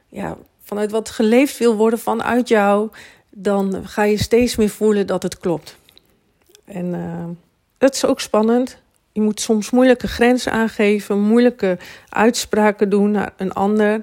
ja, 0.10 0.38
vanuit 0.64 0.92
wat 0.92 1.10
geleefd 1.10 1.58
wil 1.58 1.76
worden 1.76 2.00
vanuit 2.00 2.48
jou, 2.48 2.90
dan 3.30 3.88
ga 3.88 4.04
je 4.04 4.18
steeds 4.18 4.56
meer 4.56 4.70
voelen 4.70 5.08
dat 5.08 5.24
het 5.24 5.38
klopt. 5.38 5.78
En 6.66 6.86
uh, 6.86 7.26
dat 7.78 7.94
is 7.94 8.06
ook 8.06 8.20
spannend. 8.20 8.78
Je 9.12 9.22
moet 9.22 9.40
soms 9.40 9.70
moeilijke 9.70 10.08
grenzen 10.08 10.52
aangeven, 10.52 11.20
moeilijke 11.20 11.78
uitspraken 12.10 12.90
doen 12.90 13.12
naar 13.12 13.34
een 13.38 13.54
ander. 13.54 14.02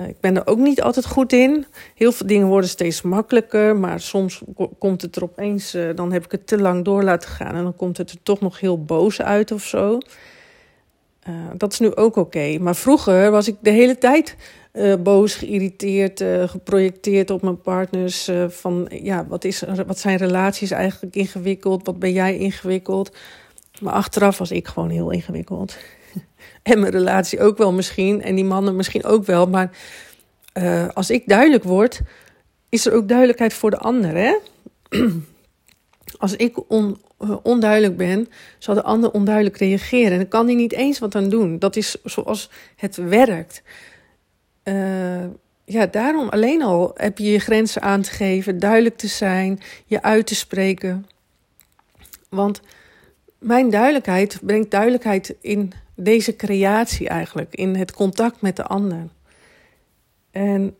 Uh, 0.00 0.08
ik 0.08 0.20
ben 0.20 0.36
er 0.36 0.46
ook 0.46 0.58
niet 0.58 0.82
altijd 0.82 1.06
goed 1.06 1.32
in. 1.32 1.66
Heel 1.94 2.12
veel 2.12 2.26
dingen 2.26 2.46
worden 2.46 2.70
steeds 2.70 3.02
makkelijker, 3.02 3.76
maar 3.76 4.00
soms 4.00 4.42
komt 4.78 5.02
het 5.02 5.16
er 5.16 5.22
opeens, 5.22 5.74
uh, 5.74 5.90
dan 5.94 6.12
heb 6.12 6.24
ik 6.24 6.30
het 6.30 6.46
te 6.46 6.58
lang 6.58 6.84
door 6.84 7.02
laten 7.02 7.30
gaan 7.30 7.54
en 7.54 7.62
dan 7.62 7.76
komt 7.76 7.96
het 7.96 8.10
er 8.10 8.22
toch 8.22 8.40
nog 8.40 8.60
heel 8.60 8.84
boos 8.84 9.22
uit 9.22 9.52
of 9.52 9.62
zo. 9.62 9.98
dat 11.56 11.72
is 11.72 11.78
nu 11.78 11.94
ook 11.94 12.16
oké. 12.16 12.58
Maar 12.58 12.76
vroeger 12.76 13.30
was 13.30 13.48
ik 13.48 13.56
de 13.60 13.70
hele 13.70 13.98
tijd 13.98 14.36
boos, 15.02 15.34
geïrriteerd, 15.34 16.24
geprojecteerd 16.46 17.30
op 17.30 17.42
mijn 17.42 17.60
partners. 17.60 18.30
Van 18.48 18.88
ja, 19.02 19.26
wat, 19.26 19.44
is, 19.44 19.62
wat 19.86 19.98
zijn 19.98 20.16
relaties 20.16 20.70
eigenlijk 20.70 21.16
ingewikkeld? 21.16 21.86
Wat 21.86 21.98
ben 21.98 22.12
jij 22.12 22.36
ingewikkeld? 22.36 23.16
Maar 23.80 23.92
achteraf 23.92 24.38
was 24.38 24.50
ik 24.50 24.68
gewoon 24.68 24.90
heel 24.90 25.10
ingewikkeld. 25.10 25.76
en 26.62 26.80
mijn 26.80 26.92
relatie 26.92 27.40
ook 27.40 27.58
wel 27.58 27.72
misschien. 27.72 28.22
En 28.22 28.34
die 28.34 28.44
mannen 28.44 28.76
misschien 28.76 29.04
ook 29.04 29.24
wel. 29.24 29.46
Maar 29.46 29.70
als 30.92 31.10
ik 31.10 31.28
duidelijk 31.28 31.64
word, 31.64 32.00
is 32.68 32.86
er 32.86 32.92
ook 32.92 33.08
duidelijkheid 33.08 33.54
voor 33.54 33.70
de 33.70 33.78
ander. 33.78 34.14
Hè? 34.14 34.36
als 36.18 36.36
ik 36.36 36.70
on, 36.70 37.00
onduidelijk 37.42 37.96
ben, 37.96 38.28
zal 38.58 38.74
de 38.74 38.82
ander 38.82 39.10
onduidelijk 39.10 39.56
reageren. 39.56 40.12
En 40.12 40.18
dan 40.18 40.28
kan 40.28 40.46
hij 40.46 40.54
niet 40.54 40.72
eens 40.72 40.98
wat 40.98 41.14
aan 41.14 41.28
doen. 41.28 41.58
Dat 41.58 41.76
is 41.76 41.96
zoals 42.04 42.50
het 42.76 42.96
werkt. 42.96 43.62
Uh, 44.64 45.24
ja, 45.64 45.86
daarom 45.86 46.28
alleen 46.28 46.62
al 46.62 46.90
heb 46.94 47.18
je 47.18 47.30
je 47.30 47.38
grenzen 47.38 47.82
aan 47.82 48.02
te 48.02 48.10
geven, 48.10 48.58
duidelijk 48.58 48.96
te 48.96 49.06
zijn, 49.06 49.60
je 49.86 50.02
uit 50.02 50.26
te 50.26 50.34
spreken. 50.34 51.06
Want 52.28 52.60
mijn 53.38 53.70
duidelijkheid 53.70 54.38
brengt 54.42 54.70
duidelijkheid 54.70 55.34
in 55.40 55.72
deze 56.04 56.36
creatie 56.36 57.08
eigenlijk, 57.08 57.54
in 57.54 57.74
het 57.76 57.92
contact 57.92 58.40
met 58.40 58.56
de 58.56 58.64
ander. 58.64 59.08
En 60.30 60.76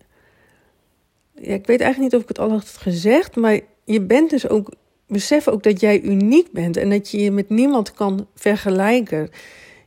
ja, 1.35 1.55
ik 1.55 1.67
weet 1.67 1.81
eigenlijk 1.81 1.99
niet 1.99 2.15
of 2.15 2.23
ik 2.23 2.29
het 2.29 2.39
al 2.39 2.51
had 2.51 2.69
gezegd, 2.69 3.37
maar 3.37 3.61
je 3.85 4.01
bent 4.01 4.31
dus 4.31 4.49
ook, 4.49 4.73
besef 5.07 5.49
ook 5.49 5.63
dat 5.63 5.81
jij 5.81 6.01
uniek 6.01 6.53
bent 6.53 6.77
en 6.77 6.91
dat 6.91 7.11
je 7.11 7.19
je 7.19 7.31
met 7.31 7.49
niemand 7.49 7.93
kan 7.93 8.27
vergelijken. 8.35 9.31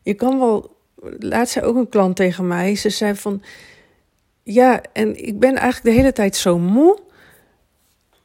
Je 0.02 0.14
kan 0.14 0.40
wel, 0.40 0.76
laatst 1.20 1.54
zei 1.54 1.66
ook 1.66 1.76
een 1.76 1.90
klant 1.90 2.16
tegen 2.16 2.48
mij, 2.48 2.76
ze 2.76 2.90
zei 2.90 3.16
van, 3.16 3.42
ja, 4.44 4.82
en 4.94 5.26
ik 5.26 5.40
ben 5.40 5.56
eigenlijk 5.56 5.96
de 5.96 6.02
hele 6.02 6.14
tijd 6.14 6.36
zo 6.36 6.60
moe. 6.60 7.00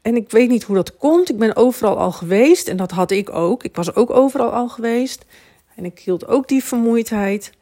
En 0.03 0.17
ik 0.17 0.31
weet 0.31 0.49
niet 0.49 0.63
hoe 0.63 0.77
dat 0.77 0.97
komt. 0.97 1.31
Ik 1.31 1.39
ben 1.39 1.57
overal 1.57 1.99
al 1.99 2.13
geweest 2.13 2.69
en 2.69 2.77
dat 2.77 2.91
had 2.91 3.11
ik 3.11 3.31
ook. 3.31 3.65
Ik 3.65 3.77
was 3.77 3.95
ook 3.95 4.11
overal 4.11 4.51
al 4.51 4.69
geweest. 4.69 5.25
En 5.79 5.85
ik 5.85 5.99
hield 5.99 6.27
ook 6.27 6.49
die 6.49 6.65
vermoeidheid. 6.65 7.53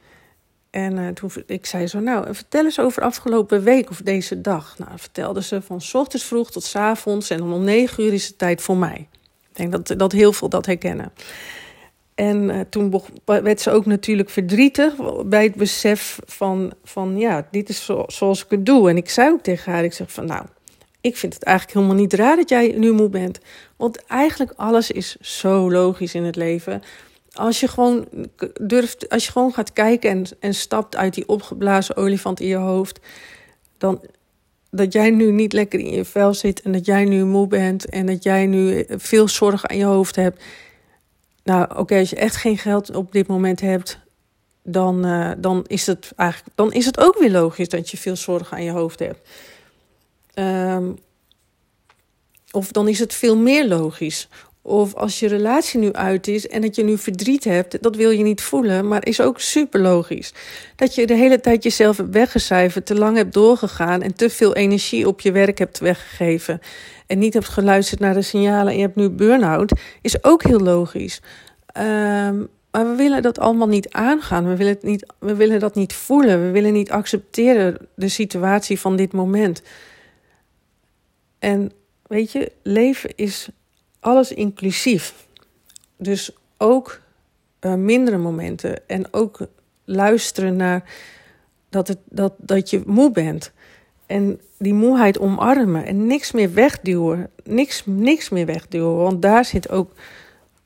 En 0.71 0.97
uh, 0.97 1.09
toen 1.09 1.31
ik 1.47 1.67
zei 1.67 1.87
zo, 1.87 2.01
nou, 2.01 2.35
vertel 2.35 2.65
eens 2.65 2.81
over 2.81 3.03
afgelopen 3.03 3.63
week 3.63 3.91
of 3.91 4.01
deze 4.01 4.41
dag. 4.41 4.79
Nou, 4.79 4.91
vertelde 4.95 5.43
ze 5.43 5.63
van 5.63 5.81
s 5.81 5.95
ochtends 5.95 6.25
vroeg 6.25 6.51
tot 6.51 6.65
s 6.65 6.77
avonds 6.77 7.31
en 7.31 7.43
om 7.43 7.65
negen 7.65 8.05
uur 8.05 8.13
is 8.13 8.27
het 8.27 8.39
tijd 8.39 8.63
voor 8.63 8.77
mij. 8.77 9.09
Ik 9.51 9.57
denk 9.57 9.73
dat, 9.73 9.99
dat 9.99 10.13
heel 10.13 10.33
veel 10.33 10.49
dat 10.49 10.67
herkennen. 10.67 11.13
En 12.15 12.49
uh, 12.49 12.61
toen 12.71 13.03
werd 13.25 13.61
ze 13.61 13.71
ook 13.71 13.87
natuurlijk 13.87 14.31
verdrietig 14.31 14.95
bij 15.27 15.43
het 15.45 15.55
besef 15.55 16.19
van, 16.27 16.73
van 16.85 17.19
ja, 17.19 17.49
dit 17.51 17.69
is 17.69 17.85
zo, 17.85 18.05
zoals 18.07 18.45
ik 18.45 18.51
het 18.51 18.67
doe. 18.67 18.89
En 18.89 18.97
ik 18.97 19.11
zei 19.11 19.31
ook 19.31 19.43
tegen 19.43 19.73
haar, 19.73 19.85
ik 19.85 19.93
zeg 19.93 20.13
van 20.13 20.27
nou, 20.27 20.47
ik 21.01 21.17
vind 21.17 21.35
het 21.35 21.43
eigenlijk 21.43 21.79
helemaal 21.79 22.01
niet 22.01 22.13
raar 22.13 22.37
dat 22.37 22.49
jij 22.49 22.75
nu 22.77 22.93
moe 22.93 23.09
bent. 23.09 23.39
Want 23.77 24.05
eigenlijk 24.05 24.53
alles 24.57 24.91
is 24.91 25.17
zo 25.21 25.71
logisch 25.71 26.15
in 26.15 26.25
het 26.25 26.37
leven. 26.37 26.83
Als 27.37 27.61
je 27.61 27.69
gewoon 27.69 28.09
durft, 28.61 29.09
als 29.09 29.27
je 29.27 29.33
gewoon 29.33 29.53
gaat 29.53 29.73
kijken 29.73 30.11
en, 30.11 30.25
en 30.41 30.55
stapt 30.55 30.97
uit 30.97 31.15
die 31.15 31.29
opgeblazen 31.29 31.97
olifant 31.97 32.41
in 32.41 32.49
je 32.49 32.57
hoofd, 32.57 33.01
dan 33.79 34.01
dat 34.71 34.93
jij 34.93 35.11
nu 35.11 35.33
niet 35.33 35.53
lekker 35.53 35.79
in 35.81 35.93
je 35.93 36.05
vel 36.05 36.35
zit 36.35 36.63
en 36.63 36.73
dat 36.73 36.87
jij 36.87 37.05
nu 37.05 37.25
moe 37.25 37.47
bent 37.47 37.89
en 37.89 38.07
dat 38.07 38.23
jij 38.23 38.47
nu 38.47 38.85
veel 38.89 39.29
zorgen 39.29 39.69
aan 39.69 39.77
je 39.77 39.85
hoofd 39.85 40.17
hebt 40.17 40.43
nou, 41.47 41.77
oké, 41.77 41.99
als 41.99 42.11
je 42.11 42.17
echt 42.17 42.37
geen 42.37 42.59
geld 42.59 42.95
op 42.95 43.13
dit 43.13 43.27
moment 43.27 43.61
hebt, 43.61 43.99
dan, 44.63 45.07
uh, 45.07 45.31
dan, 45.39 45.65
is 45.67 45.87
het 45.87 46.13
eigenlijk, 46.17 46.57
dan 46.57 46.73
is 46.73 46.87
het 46.87 47.01
ook 47.01 47.19
weer 47.19 47.31
logisch 47.31 47.69
dat 47.69 47.91
je 47.91 47.97
veel 47.97 48.17
zorgen 48.17 48.57
aan 48.57 48.65
je 48.65 48.71
hoofd 48.71 48.99
hebt. 48.99 49.29
Um, 50.35 50.99
of 52.51 52.73
dan 52.73 52.89
is 52.89 52.99
het 52.99 53.15
veel 53.15 53.37
meer 53.37 53.69
logisch. 53.69 54.29
Of 54.67 54.95
als 54.95 55.21
je 55.21 55.29
relatie 55.29 55.81
nu 55.81 55.93
uit 55.93 56.29
is 56.29 56.49
en 56.49 56.61
dat 56.61 56.77
je 56.77 56.85
nu 56.85 56.99
verdriet 56.99 57.45
hebt, 57.45 57.83
dat 57.83 57.97
wil 57.97 58.11
je 58.11 58.23
niet 58.23 58.43
voelen, 58.43 58.89
maar 58.89 59.07
is 59.07 59.21
ook 59.21 59.41
super 59.41 59.81
logisch. 59.81 60.33
Dat 60.77 60.95
je 60.95 61.07
de 61.07 61.15
hele 61.15 61.41
tijd 61.41 61.63
jezelf 61.63 61.97
hebt 61.97 62.13
weggecijferd, 62.13 62.87
te 62.87 62.95
lang 62.95 63.17
hebt 63.17 63.33
doorgegaan 63.33 64.03
en 64.03 64.15
te 64.15 64.31
veel 64.31 64.55
energie 64.55 65.09
op 65.09 65.21
je 65.21 65.33
werk 65.33 65.59
hebt 65.59 65.79
weggegeven 65.79 66.61
en 67.07 67.19
niet 67.19 67.35
hebt 67.35 67.49
geluisterd 67.49 68.01
naar 68.01 68.15
de 68.15 68.23
signalen 68.23 68.73
en 68.73 68.79
je 68.79 68.85
hebt 68.85 68.97
nu 68.97 69.09
burn-out, 69.09 69.73
is 70.01 70.25
ook 70.25 70.43
heel 70.43 70.61
logisch. 70.61 71.21
Um, 71.79 72.49
maar 72.71 72.91
we 72.91 72.95
willen 72.97 73.23
dat 73.23 73.39
allemaal 73.39 73.69
niet 73.69 73.91
aangaan. 73.91 74.49
We 74.49 74.57
willen, 74.57 74.73
het 74.73 74.83
niet, 74.83 75.07
we 75.19 75.35
willen 75.35 75.61
dat 75.61 75.75
niet 75.75 75.93
voelen. 75.93 76.43
We 76.43 76.51
willen 76.51 76.73
niet 76.73 76.91
accepteren 76.91 77.77
de 77.95 78.09
situatie 78.09 78.81
van 78.81 78.97
dit 78.97 79.13
moment. 79.13 79.63
En 81.39 81.73
weet 82.07 82.33
je, 82.33 82.53
leven 82.63 83.11
is 83.15 83.49
alles 84.07 84.33
inclusief. 84.33 85.27
Dus 85.97 86.31
ook 86.59 87.01
uh, 87.61 87.75
mindere 87.75 88.17
momenten. 88.17 88.89
En 88.89 89.13
ook 89.13 89.39
luisteren 89.85 90.57
naar 90.57 90.91
dat, 91.69 91.89
het, 91.89 91.99
dat, 92.05 92.33
dat 92.37 92.71
je 92.71 92.83
moe 92.87 93.11
bent. 93.11 93.53
En 94.07 94.41
die 94.59 94.75
moeheid 94.75 95.19
omarmen 95.19 95.87
en 95.87 96.07
niks 96.07 96.33
meer 96.33 96.53
wegduwen. 96.53 97.31
Niks, 97.45 97.83
niks 97.85 98.29
meer 98.29 98.47
wegduwen. 98.47 98.97
Want 98.97 99.23
daar 99.23 99.45
zit 99.45 99.71
ook 99.71 99.93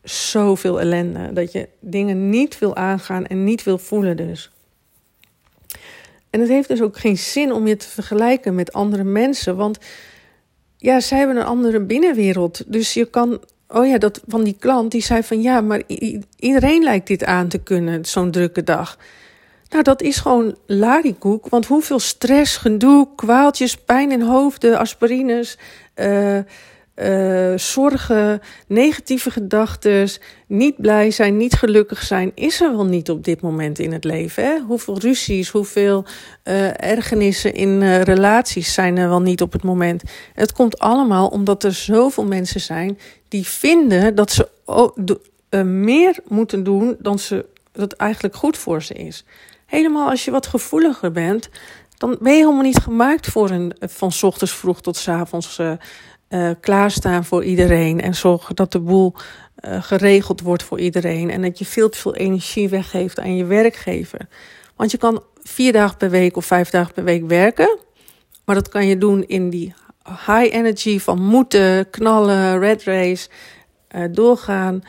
zoveel 0.03 0.81
ellende. 0.81 1.33
Dat 1.33 1.53
je 1.53 1.69
dingen 1.79 2.31
niet 2.31 2.59
wil 2.59 2.77
aangaan 2.77 3.27
en 3.27 3.45
niet 3.45 3.63
wil 3.63 3.79
voelen 3.79 4.17
dus. 4.17 4.51
En 6.31 6.41
het 6.41 6.49
heeft 6.49 6.69
dus 6.69 6.83
ook 6.83 6.99
geen 6.99 7.19
zin 7.19 7.53
om 7.53 7.67
je 7.67 7.77
te 7.77 7.89
vergelijken 7.89 8.55
met 8.55 8.73
andere 8.73 9.05
mensen. 9.05 9.57
Want 9.57 9.79
ja, 10.81 11.01
zij 11.01 11.19
hebben 11.19 11.37
een 11.37 11.45
andere 11.45 11.81
binnenwereld. 11.81 12.63
Dus 12.67 12.95
je 12.95 13.05
kan. 13.05 13.41
Oh 13.69 13.87
ja, 13.87 13.99
dat 13.99 14.21
van 14.27 14.45
die 14.45 14.57
klant 14.59 14.91
die 14.91 15.03
zei 15.03 15.23
van 15.23 15.43
ja, 15.43 15.61
maar 15.61 15.83
iedereen 16.37 16.83
lijkt 16.83 17.07
dit 17.07 17.25
aan 17.25 17.49
te 17.49 17.59
kunnen, 17.59 18.05
zo'n 18.05 18.31
drukke 18.31 18.63
dag. 18.63 18.99
Nou, 19.69 19.83
dat 19.83 20.03
is 20.03 20.19
gewoon 20.19 20.57
larikoek. 20.67 21.49
Want 21.49 21.67
hoeveel 21.67 21.99
stress, 21.99 22.57
gedoe, 22.57 23.09
kwaaltjes, 23.17 23.77
pijn 23.77 24.13
in 24.13 24.23
hoofden, 24.23 24.79
aspirines, 24.79 25.59
uh, 25.97 26.39
uh, 27.03 27.53
zorgen, 27.57 28.41
negatieve 28.67 29.31
gedachten, 29.31 30.09
niet 30.47 30.77
blij 30.77 31.11
zijn, 31.11 31.37
niet 31.37 31.55
gelukkig 31.55 32.03
zijn, 32.03 32.33
is 32.35 32.61
er 32.61 32.77
wel 32.77 32.85
niet 32.85 33.11
op 33.11 33.25
dit 33.25 33.41
moment 33.41 33.79
in 33.79 33.93
het 33.93 34.05
leven. 34.05 34.45
Hè? 34.45 34.59
Hoeveel 34.59 34.99
ruzies, 34.99 35.49
hoeveel 35.49 36.05
uh, 36.45 36.83
ergernissen 36.83 37.55
in 37.55 38.01
relaties 38.03 38.75
zijn 38.75 38.97
er 38.97 39.09
wel 39.09 39.23
niet 39.23 39.43
op 39.43 39.53
het 39.53 39.63
moment. 39.63 40.03
Het 40.35 40.53
komt 40.53 40.79
allemaal 40.79 41.29
omdat 41.29 41.65
er 41.65 41.73
zoveel 41.73 42.25
mensen 42.25 42.61
zijn 42.61 42.99
die 43.29 43.47
vinden 43.47 44.15
dat 44.15 44.33
ze 44.33 44.49
meer 45.65 46.19
moeten 46.29 46.65
doen 46.65 46.97
dan 46.99 47.19
ze, 47.19 47.47
dat 47.73 47.93
eigenlijk 47.93 48.35
goed 48.35 48.59
voor 48.59 48.83
ze 48.83 48.95
is. 48.95 49.25
Helemaal 49.67 50.11
als 50.11 50.25
je 50.25 50.31
wat 50.31 50.47
gevoeliger 50.47 51.13
bent, 51.13 51.49
dan 51.97 52.17
ben 52.21 52.33
je 52.33 52.39
helemaal 52.39 52.63
niet 52.63 52.79
gemaakt 52.79 53.27
voor 53.27 53.51
een 53.51 53.75
van 53.81 54.13
ochtends 54.21 54.55
vroeg 54.55 54.81
tot 54.81 54.97
s 54.97 55.09
avonds 55.09 55.61
uh, 56.31 56.51
klaarstaan 56.61 57.25
voor 57.25 57.45
iedereen. 57.45 58.01
En 58.01 58.15
zorgen 58.15 58.57
dat 58.57 58.73
de 58.73 58.81
boel 58.81 59.15
uh, 59.65 59.83
geregeld 59.83 60.41
wordt 60.41 60.63
voor 60.63 60.81
iedereen. 60.81 61.31
En 61.31 61.43
dat 61.43 61.59
je 61.59 61.65
veel 61.65 61.89
te 61.89 61.99
veel 61.99 62.15
energie 62.15 62.69
weggeeft 62.69 63.19
aan 63.19 63.37
je 63.37 63.45
werkgever. 63.45 64.29
Want 64.77 64.91
je 64.91 64.99
kan 64.99 65.23
vier 65.43 65.73
dagen 65.73 65.97
per 65.97 66.11
week 66.11 66.37
of 66.37 66.45
vijf 66.45 66.71
dagen 66.71 66.95
per 66.95 67.05
week 67.05 67.27
werken. 67.27 67.79
Maar 68.45 68.55
dat 68.55 68.69
kan 68.69 68.87
je 68.87 68.99
doen 68.99 69.25
in 69.27 69.51
die 69.51 69.75
high 70.05 70.55
energy 70.55 70.99
van 70.99 71.23
moeten, 71.23 71.91
knallen, 71.91 72.59
red 72.59 72.83
race, 72.83 73.29
doorgaan. 74.11 74.83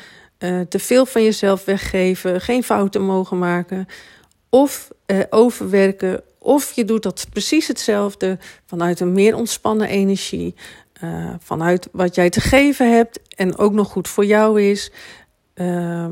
te 0.70 0.80
veel 0.80 1.06
van 1.06 1.24
jezelf 1.24 1.66
weggeven, 1.66 2.42
geen 2.42 2.64
fouten 2.64 3.02
mogen 3.02 3.40
maken 3.40 3.88
of 4.50 4.90
overwerken, 5.30 6.22
of 6.40 6.72
je 6.72 6.86
doet 6.86 7.04
dat 7.04 7.28
precies 7.30 7.68
hetzelfde 7.68 8.38
vanuit 8.66 9.00
een 9.00 9.12
meer 9.12 9.36
ontspannen 9.36 9.88
energie, 9.88 10.56
uh, 11.04 11.30
vanuit 11.40 11.88
wat 11.92 12.16
jij 12.16 12.30
te 12.30 12.42
geven 12.42 12.94
hebt 12.94 13.20
en 13.36 13.58
ook 13.58 13.74
nog 13.74 13.92
goed 13.92 14.08
voor 14.08 14.26
jou 14.26 14.62
is. 14.62 14.92
Uh, 15.56 16.08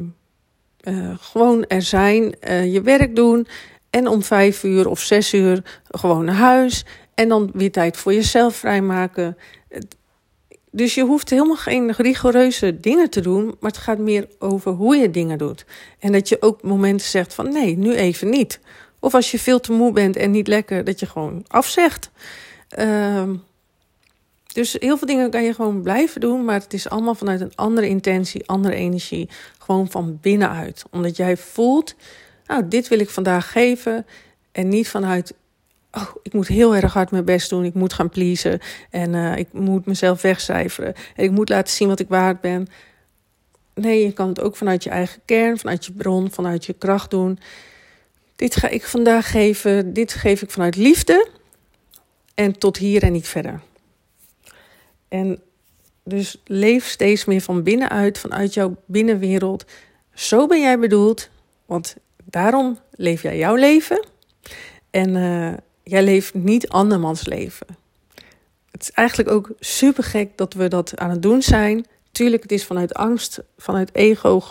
gewoon 1.19 1.65
er 1.65 1.82
zijn, 1.82 2.36
je 2.71 2.82
werk 2.84 3.15
doen 3.15 3.47
en 3.89 4.08
om 4.08 4.23
vijf 4.23 4.63
uur 4.63 4.88
of 4.88 4.99
zes 4.99 5.34
uur 5.34 5.82
gewoon 5.88 6.25
naar 6.25 6.36
huis 6.36 6.86
en 7.13 7.28
dan 7.28 7.49
weer 7.54 7.71
tijd 7.71 7.97
voor 7.97 8.13
jezelf 8.13 8.56
vrijmaken. 8.56 9.38
Dus 10.71 10.95
je 10.95 11.04
hoeft 11.04 11.30
helemaal 11.30 11.56
geen 11.56 11.91
rigoureuze 11.91 12.80
dingen 12.80 13.10
te 13.10 13.21
doen, 13.21 13.45
maar 13.45 13.71
het 13.71 13.80
gaat 13.80 13.97
meer 13.97 14.28
over 14.39 14.71
hoe 14.71 14.95
je 14.95 15.12
dingen 15.12 15.38
doet. 15.38 15.65
En 15.99 16.12
dat 16.12 16.30
je 16.30 16.41
ook 16.41 16.63
momenten 16.63 17.08
zegt 17.08 17.34
van 17.34 17.52
nee, 17.52 17.78
nu 17.78 17.95
even 17.95 18.30
niet. 18.30 18.60
Of 18.99 19.13
als 19.13 19.32
je 19.32 19.39
veel 19.39 19.60
te 19.60 19.71
moe 19.71 19.91
bent 19.91 20.15
en 20.15 20.32
niet 20.32 20.47
lekker, 20.47 20.84
dat 20.84 20.99
je 20.99 21.06
gewoon 21.06 21.45
afzegt. 21.47 22.12
Uh, 22.80 23.30
dus 24.54 24.76
heel 24.80 24.98
veel 24.98 25.08
dingen 25.08 25.30
kan 25.30 25.44
je 25.44 25.54
gewoon 25.54 25.82
blijven 25.82 26.22
doen, 26.22 26.46
maar 26.46 26.60
het 26.60 26.74
is 26.74 26.90
allemaal 26.90 27.16
vanuit 27.16 27.42
een 27.42 27.56
andere 27.56 27.88
intentie, 27.88 28.48
andere 28.48 28.76
energie. 28.76 29.30
Gewoon 29.58 29.92
van 29.92 30.18
binnenuit. 30.22 30.84
Omdat 30.92 31.18
jij 31.18 31.38
voelt, 31.38 31.96
nou, 32.46 32.68
dit 32.68 32.88
wil 32.88 33.00
ik 33.00 33.10
vandaag 33.10 33.52
geven. 33.52 34.06
En 34.52 34.70
niet 34.70 34.90
vanuit 34.90 35.34
oh, 35.92 36.10
ik 36.24 36.34
moet 36.34 36.48
heel 36.48 36.76
erg 36.76 36.94
hard 36.94 37.12
mijn 37.12 37.26
best 37.26 37.50
doen. 37.50 37.66
Ik 37.66 37.74
moet 37.74 37.94
gaan 37.94 38.10
pleasen. 38.10 38.60
En 38.90 39.14
uh, 39.14 39.38
ik 39.38 39.48
moet 39.52 39.86
mezelf 39.86 40.22
wegcijferen. 40.22 40.94
En 41.16 41.24
ik 41.24 41.32
moet 41.32 41.50
laten 41.50 41.74
zien 41.74 41.88
wat 41.88 42.00
ik 42.00 42.10
waard 42.10 42.42
ben. 42.42 42.68
Nee, 43.74 44.04
je 44.04 44.12
kan 44.12 44.28
het 44.28 44.42
ook 44.42 44.56
vanuit 44.56 44.84
je 44.84 44.90
eigen 44.90 45.22
kern, 45.26 45.58
vanuit 45.58 45.86
je 45.86 45.92
bron, 45.92 46.32
vanuit 46.32 46.66
je 46.66 46.74
kracht 46.74 47.10
doen. 47.10 47.40
Dit 48.36 48.56
ga 48.56 48.68
ik 48.68 48.84
vandaag 48.84 49.32
geven. 49.32 49.94
Dit 49.94 50.14
geef 50.14 50.42
ik 50.42 50.52
vanuit 50.52 50.76
liefde. 50.76 51.28
En 52.36 52.58
tot 52.58 52.78
hier 52.78 53.04
en 53.04 53.12
niet 53.12 53.28
verder. 53.28 53.62
En 55.10 55.39
dus 56.04 56.41
leef 56.45 56.88
steeds 56.88 57.26
meer 57.26 57.41
van 57.41 57.63
binnenuit, 57.63 58.17
vanuit 58.17 58.54
jouw 58.54 58.76
binnenwereld. 58.86 59.65
Zo 60.13 60.48
ben 60.48 60.62
jij 60.62 60.80
bedoeld, 60.80 61.30
want 61.65 61.95
daarom 62.24 62.80
leef 62.91 63.22
jij 63.22 63.38
jouw 63.38 63.56
leven. 63.56 64.06
En 64.89 65.15
uh, 65.15 65.54
Jij 65.89 66.04
leeft 66.04 66.34
niet 66.34 66.69
andermans 66.69 67.26
leven. 67.26 67.67
Het 68.72 68.82
is 68.82 68.91
eigenlijk 68.91 69.30
ook 69.30 69.52
super 69.60 70.04
gek 70.04 70.38
dat 70.38 70.54
we 70.54 70.67
dat 70.67 70.98
aan 70.98 71.10
het 71.10 71.22
doen 71.22 71.41
zijn. 71.41 71.86
Tuurlijk, 72.12 72.41
het 72.41 72.52
is 72.52 72.65
vanuit 72.65 72.93
angst, 72.93 73.41
vanuit 73.58 73.95
ego 73.95 74.41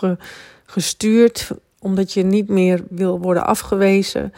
gestuurd, 0.65 1.51
omdat 1.79 2.13
je 2.13 2.23
niet 2.23 2.47
meer 2.47 2.83
wil 2.89 3.19
worden 3.19 3.45
afgewezen. 3.45 4.33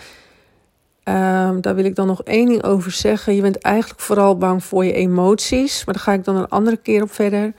Um, 1.03 1.61
daar 1.61 1.75
wil 1.75 1.85
ik 1.85 1.95
dan 1.95 2.07
nog 2.07 2.23
één 2.23 2.45
ding 2.45 2.63
over 2.63 2.91
zeggen. 2.91 3.35
Je 3.35 3.41
bent 3.41 3.57
eigenlijk 3.57 4.01
vooral 4.01 4.37
bang 4.37 4.63
voor 4.63 4.85
je 4.85 4.93
emoties, 4.93 5.85
maar 5.85 5.93
daar 5.93 6.03
ga 6.03 6.13
ik 6.13 6.23
dan 6.23 6.35
een 6.35 6.47
andere 6.47 6.77
keer 6.77 7.01
op 7.01 7.11
verder. 7.11 7.53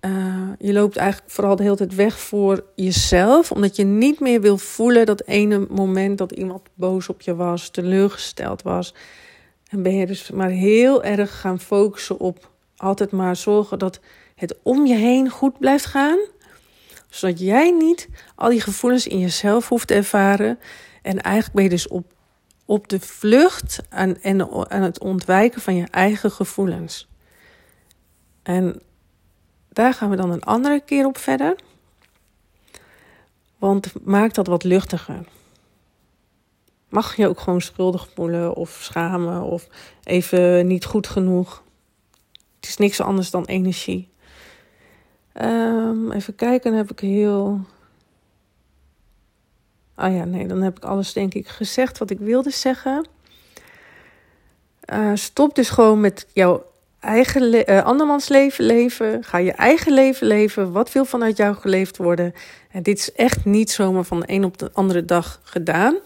Uh, 0.00 0.48
je 0.58 0.72
loopt 0.72 0.96
eigenlijk 0.96 1.30
vooral 1.30 1.56
de 1.56 1.62
hele 1.62 1.76
tijd 1.76 1.94
weg 1.94 2.18
voor 2.20 2.64
jezelf, 2.74 3.52
omdat 3.52 3.76
je 3.76 3.84
niet 3.84 4.20
meer 4.20 4.40
wil 4.40 4.58
voelen 4.58 5.06
dat 5.06 5.22
ene 5.26 5.66
moment 5.70 6.18
dat 6.18 6.32
iemand 6.32 6.62
boos 6.74 7.08
op 7.08 7.20
je 7.20 7.34
was, 7.34 7.68
teleurgesteld 7.68 8.62
was. 8.62 8.94
En 9.68 9.82
ben 9.82 9.94
je 9.94 10.06
dus 10.06 10.30
maar 10.30 10.48
heel 10.48 11.04
erg 11.04 11.40
gaan 11.40 11.60
focussen 11.60 12.18
op 12.18 12.50
altijd 12.76 13.10
maar 13.10 13.36
zorgen 13.36 13.78
dat 13.78 14.00
het 14.34 14.56
om 14.62 14.86
je 14.86 14.94
heen 14.94 15.30
goed 15.30 15.58
blijft 15.58 15.86
gaan, 15.86 16.18
zodat 17.08 17.40
jij 17.40 17.70
niet 17.70 18.08
al 18.34 18.48
die 18.48 18.60
gevoelens 18.60 19.06
in 19.06 19.18
jezelf 19.18 19.68
hoeft 19.68 19.86
te 19.86 19.94
ervaren. 19.94 20.58
En 21.06 21.20
eigenlijk 21.20 21.54
ben 21.54 21.64
je 21.64 21.70
dus 21.70 21.88
op, 21.88 22.12
op 22.64 22.88
de 22.88 23.00
vlucht 23.00 23.80
aan, 23.88 24.16
en 24.16 24.70
aan 24.70 24.82
het 24.82 25.00
ontwijken 25.00 25.60
van 25.60 25.74
je 25.74 25.86
eigen 25.90 26.30
gevoelens. 26.30 27.08
En 28.42 28.82
daar 29.68 29.94
gaan 29.94 30.10
we 30.10 30.16
dan 30.16 30.30
een 30.30 30.42
andere 30.42 30.80
keer 30.80 31.06
op 31.06 31.18
verder. 31.18 31.56
Want 33.58 34.04
maak 34.04 34.34
dat 34.34 34.46
wat 34.46 34.64
luchtiger. 34.64 35.24
Mag 36.88 37.16
je 37.16 37.28
ook 37.28 37.40
gewoon 37.40 37.60
schuldig 37.60 38.08
voelen 38.14 38.54
of 38.54 38.78
schamen 38.82 39.42
of 39.42 39.66
even 40.02 40.66
niet 40.66 40.84
goed 40.84 41.06
genoeg. 41.06 41.62
Het 42.56 42.68
is 42.68 42.76
niks 42.76 43.00
anders 43.00 43.30
dan 43.30 43.44
energie. 43.44 44.08
Um, 45.42 46.12
even 46.12 46.34
kijken, 46.34 46.70
dan 46.70 46.80
heb 46.80 46.90
ik 46.90 47.00
heel. 47.00 47.60
Ah 49.96 50.14
ja, 50.14 50.24
nee, 50.24 50.46
dan 50.46 50.62
heb 50.62 50.76
ik 50.76 50.84
alles 50.84 51.12
denk 51.12 51.34
ik 51.34 51.48
gezegd 51.48 51.98
wat 51.98 52.10
ik 52.10 52.18
wilde 52.18 52.50
zeggen. 52.50 53.06
Uh, 54.92 55.10
stop 55.14 55.54
dus 55.54 55.68
gewoon 55.68 56.00
met 56.00 56.26
jouw 56.32 56.64
eigen 57.00 57.70
uh, 57.70 57.84
andermans 57.84 58.28
leven 58.28 58.64
leven. 58.64 59.24
Ga 59.24 59.38
je 59.38 59.52
eigen 59.52 59.92
leven 59.92 60.26
leven. 60.26 60.72
Wat 60.72 60.92
wil 60.92 61.04
vanuit 61.04 61.36
jou 61.36 61.54
geleefd 61.54 61.96
worden? 61.96 62.34
En 62.70 62.82
dit 62.82 62.98
is 62.98 63.12
echt 63.12 63.44
niet 63.44 63.70
zomaar 63.70 64.04
van 64.04 64.20
de 64.20 64.26
een 64.28 64.44
op 64.44 64.58
de 64.58 64.70
andere 64.72 65.04
dag 65.04 65.40
gedaan. 65.42 65.96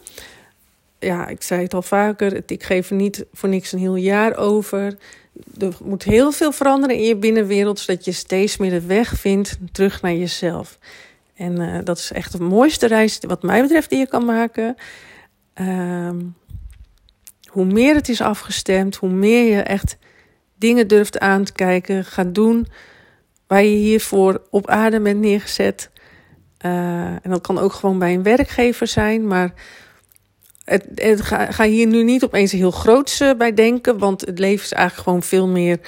Ja, 0.98 1.26
ik 1.26 1.42
zei 1.42 1.62
het 1.62 1.74
al 1.74 1.82
vaker. 1.82 2.42
Ik 2.46 2.62
geef 2.62 2.90
er 2.90 2.96
niet 2.96 3.24
voor 3.32 3.48
niks 3.48 3.72
een 3.72 3.78
heel 3.78 3.96
jaar 3.96 4.36
over. 4.36 4.96
Er 5.58 5.76
moet 5.82 6.02
heel 6.02 6.32
veel 6.32 6.52
veranderen 6.52 6.96
in 6.96 7.02
je 7.02 7.16
binnenwereld, 7.16 7.78
zodat 7.78 8.04
je 8.04 8.12
steeds 8.12 8.56
meer 8.56 8.70
de 8.70 8.86
weg 8.86 9.08
vindt 9.08 9.58
terug 9.72 10.02
naar 10.02 10.14
jezelf. 10.14 10.78
En 11.40 11.60
uh, 11.60 11.78
dat 11.84 11.98
is 11.98 12.12
echt 12.12 12.32
de 12.32 12.42
mooiste 12.42 12.86
reis, 12.86 13.18
wat 13.26 13.42
mij 13.42 13.62
betreft, 13.62 13.90
die 13.90 13.98
je 13.98 14.08
kan 14.08 14.24
maken. 14.24 14.76
Uh, 15.60 16.10
hoe 17.44 17.64
meer 17.64 17.94
het 17.94 18.08
is 18.08 18.20
afgestemd, 18.20 18.96
hoe 18.96 19.10
meer 19.10 19.56
je 19.56 19.62
echt 19.62 19.96
dingen 20.58 20.88
durft 20.88 21.18
aan 21.18 21.44
te 21.44 21.52
kijken, 21.52 22.04
gaat 22.04 22.34
doen 22.34 22.66
waar 23.46 23.62
je 23.62 23.76
hiervoor 23.76 24.42
op 24.50 24.68
aarde 24.68 25.00
bent 25.00 25.20
neergezet. 25.20 25.90
Uh, 26.64 26.70
en 27.06 27.30
dat 27.30 27.40
kan 27.40 27.58
ook 27.58 27.72
gewoon 27.72 27.98
bij 27.98 28.14
een 28.14 28.22
werkgever 28.22 28.86
zijn, 28.86 29.26
maar 29.26 29.52
het, 30.64 31.20
ga, 31.20 31.50
ga, 31.50 31.64
hier 31.64 31.86
nu 31.86 32.02
niet 32.02 32.24
opeens 32.24 32.52
heel 32.52 32.70
groots 32.70 33.20
uh, 33.20 33.34
bij 33.34 33.54
denken, 33.54 33.98
want 33.98 34.20
het 34.20 34.38
leven 34.38 34.64
is 34.64 34.72
eigenlijk 34.72 35.08
gewoon 35.08 35.22
veel 35.22 35.48
meer 35.48 35.78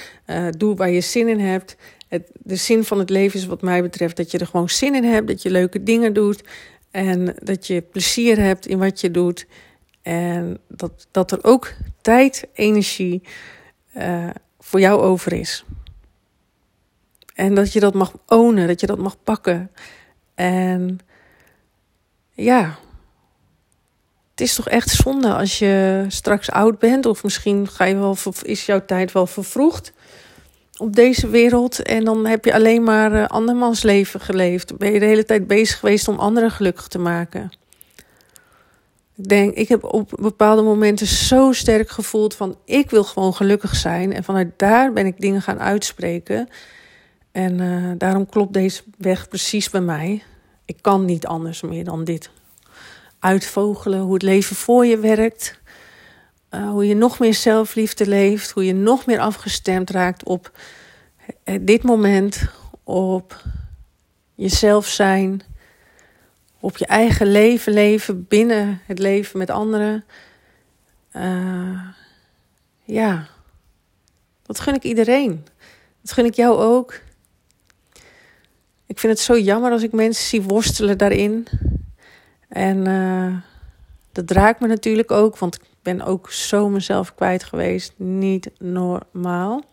doe 0.57 0.75
waar 0.75 0.89
je 0.89 1.01
zin 1.01 1.27
in 1.27 1.39
hebt. 1.39 1.75
Het, 2.13 2.31
de 2.33 2.55
zin 2.55 2.83
van 2.83 2.99
het 2.99 3.09
leven 3.09 3.39
is 3.39 3.45
wat 3.45 3.61
mij 3.61 3.81
betreft 3.81 4.17
dat 4.17 4.31
je 4.31 4.37
er 4.37 4.47
gewoon 4.47 4.69
zin 4.69 4.95
in 4.95 5.03
hebt, 5.03 5.27
dat 5.27 5.41
je 5.41 5.49
leuke 5.49 5.83
dingen 5.83 6.13
doet 6.13 6.43
en 6.91 7.35
dat 7.43 7.67
je 7.67 7.81
plezier 7.81 8.39
hebt 8.39 8.65
in 8.65 8.77
wat 8.77 9.01
je 9.01 9.11
doet. 9.11 9.45
En 10.01 10.59
dat, 10.67 11.07
dat 11.11 11.31
er 11.31 11.43
ook 11.43 11.73
tijd, 12.01 12.47
energie, 12.53 13.21
uh, 13.97 14.29
voor 14.59 14.79
jou 14.79 15.01
over 15.01 15.33
is. 15.33 15.65
En 17.35 17.55
dat 17.55 17.73
je 17.73 17.79
dat 17.79 17.93
mag 17.93 18.13
ownen, 18.27 18.67
dat 18.67 18.79
je 18.79 18.87
dat 18.87 18.97
mag 18.97 19.23
pakken. 19.23 19.71
En 20.35 20.99
ja, 22.31 22.77
het 24.31 24.41
is 24.41 24.55
toch 24.55 24.69
echt 24.69 24.89
zonde 24.89 25.33
als 25.33 25.59
je 25.59 26.05
straks 26.07 26.51
oud 26.51 26.79
bent, 26.79 27.05
of 27.05 27.23
misschien 27.23 27.67
ga 27.67 27.85
je 27.85 27.95
wel, 27.95 28.17
is 28.41 28.65
jouw 28.65 28.85
tijd 28.85 29.11
wel 29.11 29.27
vervroegd 29.27 29.93
op 30.77 30.95
deze 30.95 31.29
wereld. 31.29 31.81
En 31.81 32.03
dan 32.03 32.25
heb 32.25 32.45
je 32.45 32.53
alleen 32.53 32.83
maar 32.83 33.13
uh, 33.13 33.25
andermans 33.25 33.83
leven 33.83 34.19
geleefd. 34.19 34.77
Ben 34.77 34.93
je 34.93 34.99
de 34.99 35.05
hele 35.05 35.25
tijd 35.25 35.47
bezig 35.47 35.79
geweest 35.79 36.07
om 36.07 36.19
anderen 36.19 36.51
gelukkig 36.51 36.87
te 36.87 36.99
maken. 36.99 37.51
ik 39.15 39.29
denk, 39.29 39.53
ik 39.53 39.67
heb 39.67 39.83
op 39.83 40.09
bepaalde 40.19 40.61
momenten 40.61 41.07
zo 41.07 41.51
sterk 41.51 41.89
gevoeld 41.89 42.35
van 42.35 42.57
ik 42.65 42.89
wil 42.89 43.03
gewoon 43.03 43.33
gelukkig 43.33 43.75
zijn. 43.75 44.13
En 44.13 44.23
vanuit 44.23 44.51
daar 44.57 44.93
ben 44.93 45.05
ik 45.05 45.21
dingen 45.21 45.41
gaan 45.41 45.59
uitspreken. 45.59 46.49
En 47.31 47.59
uh, 47.59 47.91
daarom 47.97 48.25
klopt 48.25 48.53
deze 48.53 48.81
weg 48.97 49.27
precies 49.27 49.69
bij 49.69 49.81
mij. 49.81 50.23
Ik 50.65 50.77
kan 50.81 51.05
niet 51.05 51.25
anders 51.25 51.61
meer 51.61 51.83
dan 51.83 52.03
dit. 52.03 52.29
Uitvogelen 53.19 53.99
hoe 53.99 54.13
het 54.13 54.21
leven 54.21 54.55
voor 54.55 54.85
je 54.85 54.97
werkt. 54.97 55.61
Uh, 56.53 56.69
hoe 56.69 56.87
je 56.87 56.95
nog 56.95 57.19
meer 57.19 57.33
zelfliefde 57.33 58.07
leeft. 58.07 58.51
Hoe 58.51 58.65
je 58.65 58.73
nog 58.73 59.05
meer 59.05 59.19
afgestemd 59.19 59.89
raakt 59.89 60.23
op 60.23 60.51
dit 61.61 61.83
moment. 61.83 62.45
Op 62.83 63.41
jezelf 64.35 64.87
zijn 64.87 65.41
op 66.59 66.77
je 66.77 66.85
eigen 66.85 67.27
leven 67.27 67.73
leven, 67.73 68.27
binnen 68.27 68.81
het 68.85 68.99
leven 68.99 69.37
met 69.37 69.49
anderen. 69.49 70.05
Uh, 71.15 71.87
ja, 72.83 73.27
dat 74.41 74.59
gun 74.59 74.75
ik 74.75 74.83
iedereen. 74.83 75.45
Dat 76.01 76.11
gun 76.11 76.25
ik 76.25 76.33
jou 76.33 76.57
ook. 76.57 76.99
Ik 78.85 78.99
vind 78.99 79.13
het 79.13 79.21
zo 79.21 79.37
jammer 79.37 79.71
als 79.71 79.83
ik 79.83 79.91
mensen 79.91 80.25
zie 80.25 80.41
worstelen 80.41 80.97
daarin. 80.97 81.47
En 82.47 82.83
dat 84.11 84.31
raakt 84.31 84.59
me 84.59 84.67
natuurlijk 84.67 85.11
ook, 85.11 85.37
want 85.37 85.59
ben 85.83 86.01
ook 86.01 86.31
zo 86.31 86.69
mezelf 86.69 87.15
kwijt 87.15 87.43
geweest. 87.43 87.93
Niet 87.95 88.49
normaal. 88.59 89.63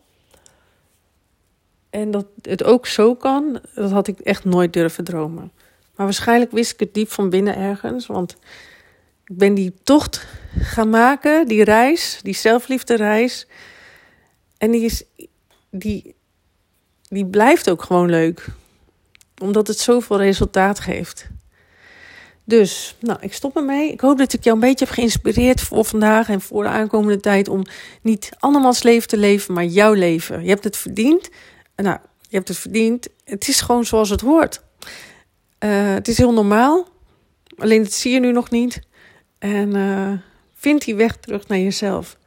En 1.89 2.11
dat 2.11 2.25
het 2.41 2.63
ook 2.63 2.87
zo 2.87 3.15
kan, 3.15 3.59
dat 3.75 3.91
had 3.91 4.07
ik 4.07 4.19
echt 4.19 4.45
nooit 4.45 4.73
durven 4.73 5.03
dromen. 5.03 5.51
Maar 5.95 6.05
waarschijnlijk 6.05 6.51
wist 6.51 6.71
ik 6.71 6.79
het 6.79 6.93
diep 6.93 7.11
van 7.11 7.29
binnen 7.29 7.55
ergens. 7.55 8.05
Want 8.05 8.37
ik 9.25 9.37
ben 9.37 9.53
die 9.53 9.73
tocht 9.83 10.27
gaan 10.59 10.89
maken, 10.89 11.47
die 11.47 11.63
reis, 11.63 12.19
die 12.23 12.35
zelfliefde 12.35 12.95
reis. 12.95 13.47
En 14.57 14.71
die, 14.71 14.81
is, 14.81 15.03
die, 15.69 16.15
die 17.07 17.25
blijft 17.25 17.69
ook 17.69 17.83
gewoon 17.83 18.09
leuk. 18.09 18.45
Omdat 19.41 19.67
het 19.67 19.79
zoveel 19.79 20.17
resultaat 20.17 20.79
geeft. 20.79 21.29
Dus, 22.43 22.95
nou, 22.99 23.19
ik 23.21 23.33
stop 23.33 23.55
ermee. 23.55 23.91
Ik 23.91 24.01
hoop 24.01 24.17
dat 24.17 24.33
ik 24.33 24.43
jou 24.43 24.55
een 24.55 24.67
beetje 24.67 24.85
heb 24.85 24.93
geïnspireerd 24.93 25.61
voor 25.61 25.85
vandaag 25.85 26.29
en 26.29 26.41
voor 26.41 26.63
de 26.63 26.69
aankomende 26.69 27.19
tijd. 27.19 27.47
Om 27.47 27.63
niet 28.01 28.29
andermans 28.39 28.83
leven 28.83 29.07
te 29.07 29.17
leven, 29.17 29.53
maar 29.53 29.65
jouw 29.65 29.93
leven. 29.93 30.43
Je 30.43 30.49
hebt 30.49 30.63
het 30.63 30.77
verdiend. 30.77 31.29
Nou, 31.75 31.97
je 32.21 32.35
hebt 32.35 32.47
het 32.47 32.57
verdiend. 32.57 33.07
Het 33.23 33.47
is 33.47 33.61
gewoon 33.61 33.85
zoals 33.85 34.09
het 34.09 34.21
hoort. 34.21 34.61
Uh, 35.63 35.93
het 35.93 36.07
is 36.07 36.17
heel 36.17 36.33
normaal, 36.33 36.87
alleen 37.57 37.83
dat 37.83 37.93
zie 37.93 38.13
je 38.13 38.19
nu 38.19 38.31
nog 38.31 38.49
niet. 38.49 38.81
En 39.39 39.75
uh, 39.75 40.11
vind 40.53 40.85
die 40.85 40.95
weg 40.95 41.15
terug 41.15 41.47
naar 41.47 41.57
jezelf. 41.57 42.17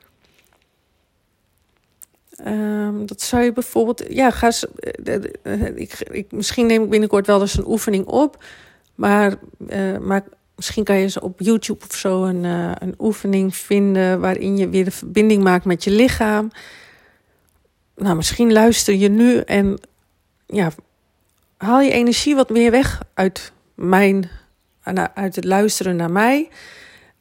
Um, 2.47 3.07
dat 3.07 3.23
zou 3.23 3.43
je 3.43 3.53
bijvoorbeeld, 3.53 4.05
ja, 4.09 4.31
ga 4.31 4.53
uh, 5.43 5.77
ik, 5.77 5.99
ik, 6.11 6.33
misschien 6.33 6.67
neem 6.67 6.83
ik 6.83 6.91
binnenkort 6.91 7.27
wel 7.27 7.41
eens 7.41 7.57
een 7.57 7.67
oefening 7.67 8.07
op, 8.07 8.45
maar, 8.95 9.35
maar 10.01 10.25
misschien 10.57 10.85
kan 10.85 10.97
je 10.97 11.09
ze 11.09 11.21
op 11.21 11.41
YouTube 11.41 11.85
of 11.85 11.95
zo 11.97 12.25
een, 12.25 12.45
een 12.83 12.95
oefening 12.99 13.57
vinden 13.57 14.21
waarin 14.21 14.57
je 14.57 14.69
weer 14.69 14.85
de 14.85 14.91
verbinding 14.91 15.43
maakt 15.43 15.65
met 15.65 15.85
je 15.85 15.91
lichaam. 15.91 16.51
Nou, 17.97 18.17
misschien 18.17 18.53
luister 18.53 18.95
je 18.95 19.09
nu 19.09 19.39
en 19.39 19.79
ja, 20.47 20.73
haal 21.57 21.81
je 21.81 21.91
energie 21.91 22.35
wat 22.35 22.51
meer 22.51 22.71
weg 22.71 23.03
uit 23.15 23.53
mijn, 23.75 24.31
uit 25.15 25.37
het 25.37 25.45
luisteren 25.45 25.97
naar 25.97 26.13
mij. 26.13 26.49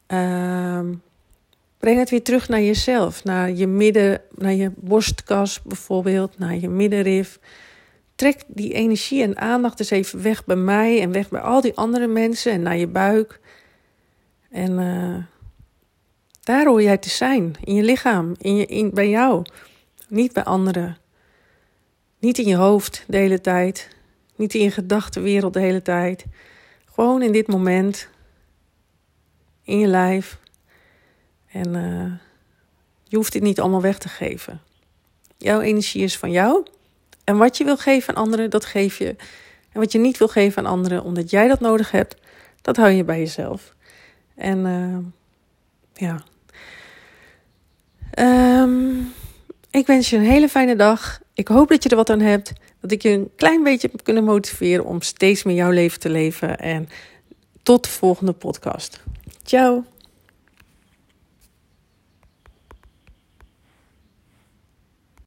Uh, 0.08 0.80
breng 1.78 1.98
het 1.98 2.10
weer 2.10 2.22
terug 2.22 2.48
naar 2.48 2.60
jezelf, 2.60 3.24
naar 3.24 3.50
je 3.50 3.66
midden, 3.66 4.20
naar 4.34 4.52
je 4.52 4.70
borstkas 4.76 5.62
bijvoorbeeld, 5.62 6.38
naar 6.38 6.56
je 6.56 6.68
middenrif. 6.68 7.38
Trek 8.14 8.42
die 8.46 8.72
energie 8.72 9.22
en 9.22 9.38
aandacht 9.38 9.78
eens 9.78 9.90
even 9.90 10.22
weg 10.22 10.44
bij 10.44 10.56
mij 10.56 11.00
en 11.00 11.12
weg 11.12 11.28
bij 11.28 11.40
al 11.40 11.60
die 11.60 11.76
andere 11.76 12.06
mensen 12.06 12.52
en 12.52 12.62
naar 12.62 12.76
je 12.76 12.86
buik. 12.86 13.40
En 14.50 14.78
uh, 14.78 15.16
daar 16.40 16.66
hoor 16.66 16.82
jij 16.82 16.98
te 16.98 17.10
zijn, 17.10 17.54
in 17.64 17.74
je 17.74 17.82
lichaam, 17.82 18.34
in 18.38 18.56
je, 18.56 18.66
in, 18.66 18.90
bij 18.90 19.08
jou, 19.08 19.44
niet 20.08 20.32
bij 20.32 20.44
anderen. 20.44 20.96
Niet 22.18 22.38
in 22.38 22.46
je 22.46 22.56
hoofd 22.56 23.04
de 23.06 23.16
hele 23.16 23.40
tijd, 23.40 23.88
niet 24.36 24.54
in 24.54 24.62
je 24.62 24.70
gedachtenwereld 24.70 25.52
de 25.52 25.60
hele 25.60 25.82
tijd. 25.82 26.24
Gewoon 26.84 27.22
in 27.22 27.32
dit 27.32 27.46
moment. 27.46 28.08
In 29.62 29.78
je 29.78 29.86
lijf. 29.86 30.38
En 31.46 31.74
uh, 31.74 32.12
je 33.04 33.16
hoeft 33.16 33.32
dit 33.32 33.42
niet 33.42 33.60
allemaal 33.60 33.82
weg 33.82 33.98
te 33.98 34.08
geven. 34.08 34.60
Jouw 35.36 35.60
energie 35.60 36.02
is 36.02 36.18
van 36.18 36.30
jou. 36.30 36.66
En 37.24 37.36
wat 37.36 37.56
je 37.56 37.64
wil 37.64 37.76
geven 37.76 38.14
aan 38.14 38.22
anderen, 38.22 38.50
dat 38.50 38.64
geef 38.64 38.98
je. 38.98 39.16
En 39.72 39.80
wat 39.80 39.92
je 39.92 39.98
niet 39.98 40.18
wil 40.18 40.28
geven 40.28 40.64
aan 40.64 40.72
anderen, 40.72 41.02
omdat 41.02 41.30
jij 41.30 41.48
dat 41.48 41.60
nodig 41.60 41.90
hebt, 41.90 42.16
dat 42.62 42.76
hou 42.76 42.90
je 42.90 43.04
bij 43.04 43.18
jezelf. 43.18 43.74
En 44.34 44.58
uh, 44.66 46.08
ja. 46.08 46.22
Um, 48.62 49.12
ik 49.70 49.86
wens 49.86 50.10
je 50.10 50.16
een 50.16 50.22
hele 50.22 50.48
fijne 50.48 50.76
dag. 50.76 51.20
Ik 51.32 51.48
hoop 51.48 51.68
dat 51.68 51.82
je 51.82 51.88
er 51.88 51.96
wat 51.96 52.10
aan 52.10 52.20
hebt. 52.20 52.52
Dat 52.80 52.90
ik 52.90 53.02
je 53.02 53.10
een 53.10 53.30
klein 53.36 53.62
beetje 53.62 53.88
heb 53.92 54.04
kunnen 54.04 54.24
motiveren 54.24 54.84
om 54.84 55.02
steeds 55.02 55.42
meer 55.42 55.56
jouw 55.56 55.70
leven 55.70 56.00
te 56.00 56.10
leven. 56.10 56.58
En 56.58 56.88
tot 57.62 57.84
de 57.84 57.90
volgende 57.90 58.32
podcast. 58.32 59.02
Ciao. 59.42 59.84